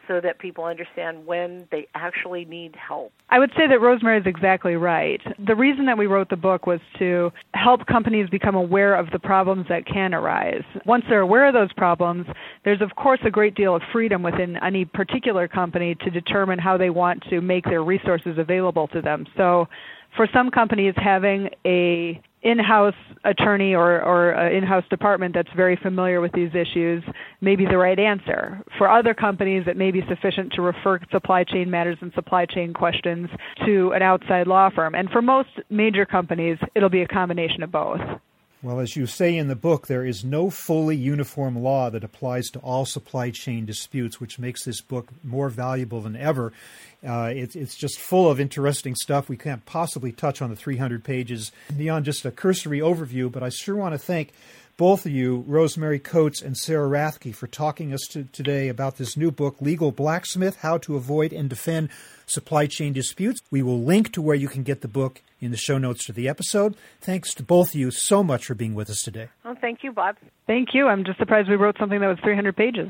so 0.07 0.21
that 0.21 0.39
people 0.39 0.63
understand 0.63 1.25
when 1.25 1.67
they 1.71 1.87
actually 1.93 2.45
need 2.45 2.75
help. 2.75 3.11
I 3.29 3.39
would 3.39 3.51
say 3.57 3.67
that 3.67 3.81
Rosemary 3.81 4.19
is 4.19 4.25
exactly 4.25 4.75
right. 4.75 5.21
The 5.45 5.55
reason 5.55 5.85
that 5.85 5.97
we 5.97 6.07
wrote 6.07 6.29
the 6.29 6.37
book 6.37 6.65
was 6.65 6.79
to 6.99 7.31
help 7.67 7.85
companies 7.85 8.29
become 8.29 8.55
aware 8.55 8.95
of 8.95 9.07
the 9.11 9.19
problems 9.19 9.65
that 9.67 9.85
can 9.85 10.13
arise. 10.13 10.63
Once 10.85 11.03
they're 11.09 11.19
aware 11.19 11.49
of 11.49 11.53
those 11.53 11.73
problems, 11.73 12.25
there's 12.63 12.81
of 12.81 12.95
course 12.95 13.19
a 13.25 13.29
great 13.29 13.55
deal 13.55 13.75
of 13.75 13.81
freedom 13.91 14.23
within 14.23 14.55
any 14.63 14.85
particular 14.85 15.49
company 15.49 15.93
to 15.95 16.09
determine 16.09 16.57
how 16.57 16.77
they 16.77 16.89
want 16.89 17.21
to 17.29 17.41
make 17.41 17.65
their 17.65 17.83
resources 17.83 18.37
available 18.37 18.87
to 18.87 19.01
them. 19.01 19.25
So 19.35 19.67
for 20.15 20.29
some 20.33 20.49
companies 20.49 20.93
having 20.95 21.49
a 21.65 22.21
in-house 22.43 22.93
attorney 23.23 23.73
or, 23.73 24.01
or 24.01 24.35
uh, 24.35 24.49
in-house 24.49 24.83
department 24.89 25.33
that's 25.33 25.49
very 25.55 25.75
familiar 25.75 26.21
with 26.21 26.31
these 26.33 26.51
issues 26.53 27.03
may 27.41 27.55
be 27.55 27.65
the 27.65 27.77
right 27.77 27.99
answer. 27.99 28.61
For 28.77 28.89
other 28.89 29.13
companies, 29.13 29.63
it 29.67 29.75
may 29.75 29.91
be 29.91 30.01
sufficient 30.07 30.53
to 30.53 30.61
refer 30.61 30.99
supply 31.11 31.43
chain 31.43 31.69
matters 31.69 31.97
and 32.01 32.11
supply 32.13 32.45
chain 32.45 32.73
questions 32.73 33.29
to 33.65 33.91
an 33.91 34.01
outside 34.01 34.47
law 34.47 34.69
firm. 34.69 34.95
And 34.95 35.09
for 35.09 35.21
most 35.21 35.49
major 35.69 36.05
companies, 36.05 36.57
it'll 36.75 36.89
be 36.89 37.01
a 37.01 37.07
combination 37.07 37.63
of 37.63 37.71
both. 37.71 38.01
Well, 38.63 38.79
as 38.79 38.95
you 38.95 39.05
say 39.05 39.37
in 39.37 39.49
the 39.49 39.55
book, 39.55 39.85
there 39.85 40.03
is 40.03 40.25
no 40.25 40.49
fully 40.49 40.95
uniform 40.95 41.61
law 41.61 41.91
that 41.91 42.03
applies 42.03 42.47
to 42.47 42.59
all 42.59 42.85
supply 42.85 43.29
chain 43.29 43.67
disputes, 43.67 44.19
which 44.19 44.39
makes 44.39 44.65
this 44.65 44.81
book 44.81 45.09
more 45.23 45.49
valuable 45.49 46.01
than 46.01 46.15
ever. 46.15 46.53
Uh, 47.07 47.31
it, 47.35 47.55
it's 47.55 47.75
just 47.75 47.99
full 47.99 48.31
of 48.31 48.39
interesting 48.39 48.95
stuff. 48.95 49.29
We 49.29 49.37
can't 49.37 49.63
possibly 49.67 50.11
touch 50.11 50.41
on 50.41 50.49
the 50.49 50.55
300 50.55 51.03
pages 51.03 51.51
beyond 51.77 52.05
just 52.05 52.25
a 52.25 52.31
cursory 52.31 52.79
overview, 52.79 53.31
but 53.31 53.43
I 53.43 53.49
sure 53.49 53.75
want 53.75 53.93
to 53.93 53.99
thank 53.99 54.33
both 54.77 55.07
of 55.07 55.11
you, 55.11 55.43
Rosemary 55.47 55.97
Coates 55.97 56.41
and 56.41 56.55
Sarah 56.55 56.87
Rathke, 56.87 57.33
for 57.33 57.47
talking 57.47 57.91
us 57.91 58.01
to, 58.11 58.25
today 58.25 58.69
about 58.69 58.97
this 58.97 59.17
new 59.17 59.31
book, 59.31 59.59
Legal 59.59 59.91
Blacksmith 59.91 60.57
How 60.57 60.77
to 60.79 60.95
Avoid 60.95 61.33
and 61.33 61.49
Defend 61.49 61.89
Supply 62.27 62.67
Chain 62.67 62.93
Disputes. 62.93 63.41
We 63.49 63.63
will 63.63 63.81
link 63.81 64.13
to 64.13 64.21
where 64.21 64.35
you 64.35 64.47
can 64.47 64.61
get 64.61 64.81
the 64.81 64.87
book 64.87 65.23
in 65.41 65.49
the 65.49 65.57
show 65.57 65.79
notes 65.79 66.05
to 66.05 66.13
the 66.13 66.29
episode. 66.29 66.75
Thanks 67.01 67.33
to 67.35 67.43
both 67.43 67.69
of 67.69 67.75
you 67.75 67.89
so 67.89 68.23
much 68.23 68.45
for 68.45 68.53
being 68.53 68.75
with 68.75 68.89
us 68.89 69.01
today. 69.01 69.29
Oh, 69.43 69.55
thank 69.59 69.83
you, 69.83 69.91
Bob. 69.91 70.15
Thank 70.45 70.69
you. 70.73 70.87
I'm 70.87 71.03
just 71.03 71.17
surprised 71.17 71.49
we 71.49 71.55
wrote 71.55 71.77
something 71.79 71.99
that 71.99 72.07
was 72.07 72.19
300 72.23 72.55
pages. 72.55 72.89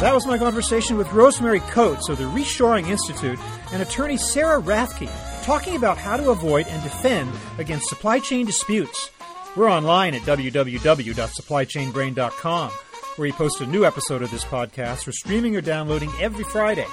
That 0.00 0.14
was 0.14 0.26
my 0.26 0.38
conversation 0.38 0.96
with 0.96 1.12
Rosemary 1.12 1.60
Coates 1.60 2.08
of 2.08 2.16
the 2.16 2.24
Reshoring 2.24 2.88
Institute 2.88 3.38
and 3.70 3.82
attorney 3.82 4.16
Sarah 4.16 4.62
Rathke, 4.62 5.10
talking 5.44 5.76
about 5.76 5.98
how 5.98 6.16
to 6.16 6.30
avoid 6.30 6.66
and 6.68 6.82
defend 6.82 7.30
against 7.58 7.90
supply 7.90 8.18
chain 8.18 8.46
disputes. 8.46 9.10
We're 9.56 9.70
online 9.70 10.14
at 10.14 10.22
www.supplychainbrain.com, 10.22 12.70
where 12.70 13.28
we 13.28 13.32
post 13.32 13.60
a 13.60 13.66
new 13.66 13.84
episode 13.84 14.22
of 14.22 14.30
this 14.30 14.42
podcast 14.42 15.04
for 15.04 15.12
streaming 15.12 15.54
or 15.54 15.60
downloading 15.60 16.10
every 16.18 16.44
Friday. 16.44 16.86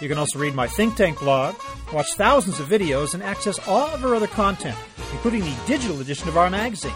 You 0.00 0.08
can 0.08 0.16
also 0.16 0.38
read 0.38 0.54
my 0.54 0.66
think 0.66 0.96
tank 0.96 1.18
blog, 1.18 1.56
watch 1.92 2.14
thousands 2.14 2.60
of 2.60 2.68
videos, 2.68 3.12
and 3.12 3.22
access 3.22 3.58
all 3.68 3.88
of 3.88 4.02
our 4.02 4.14
other 4.14 4.26
content, 4.26 4.78
including 5.12 5.42
the 5.42 5.54
digital 5.66 6.00
edition 6.00 6.28
of 6.28 6.38
our 6.38 6.48
magazine. 6.48 6.94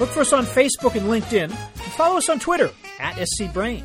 Look 0.00 0.08
for 0.08 0.20
us 0.20 0.32
on 0.32 0.46
Facebook 0.46 0.94
and 0.94 1.10
LinkedIn, 1.10 1.50
and 1.50 1.92
follow 1.98 2.16
us 2.16 2.30
on 2.30 2.40
Twitter 2.40 2.70
at 2.98 3.16
scbrain. 3.38 3.84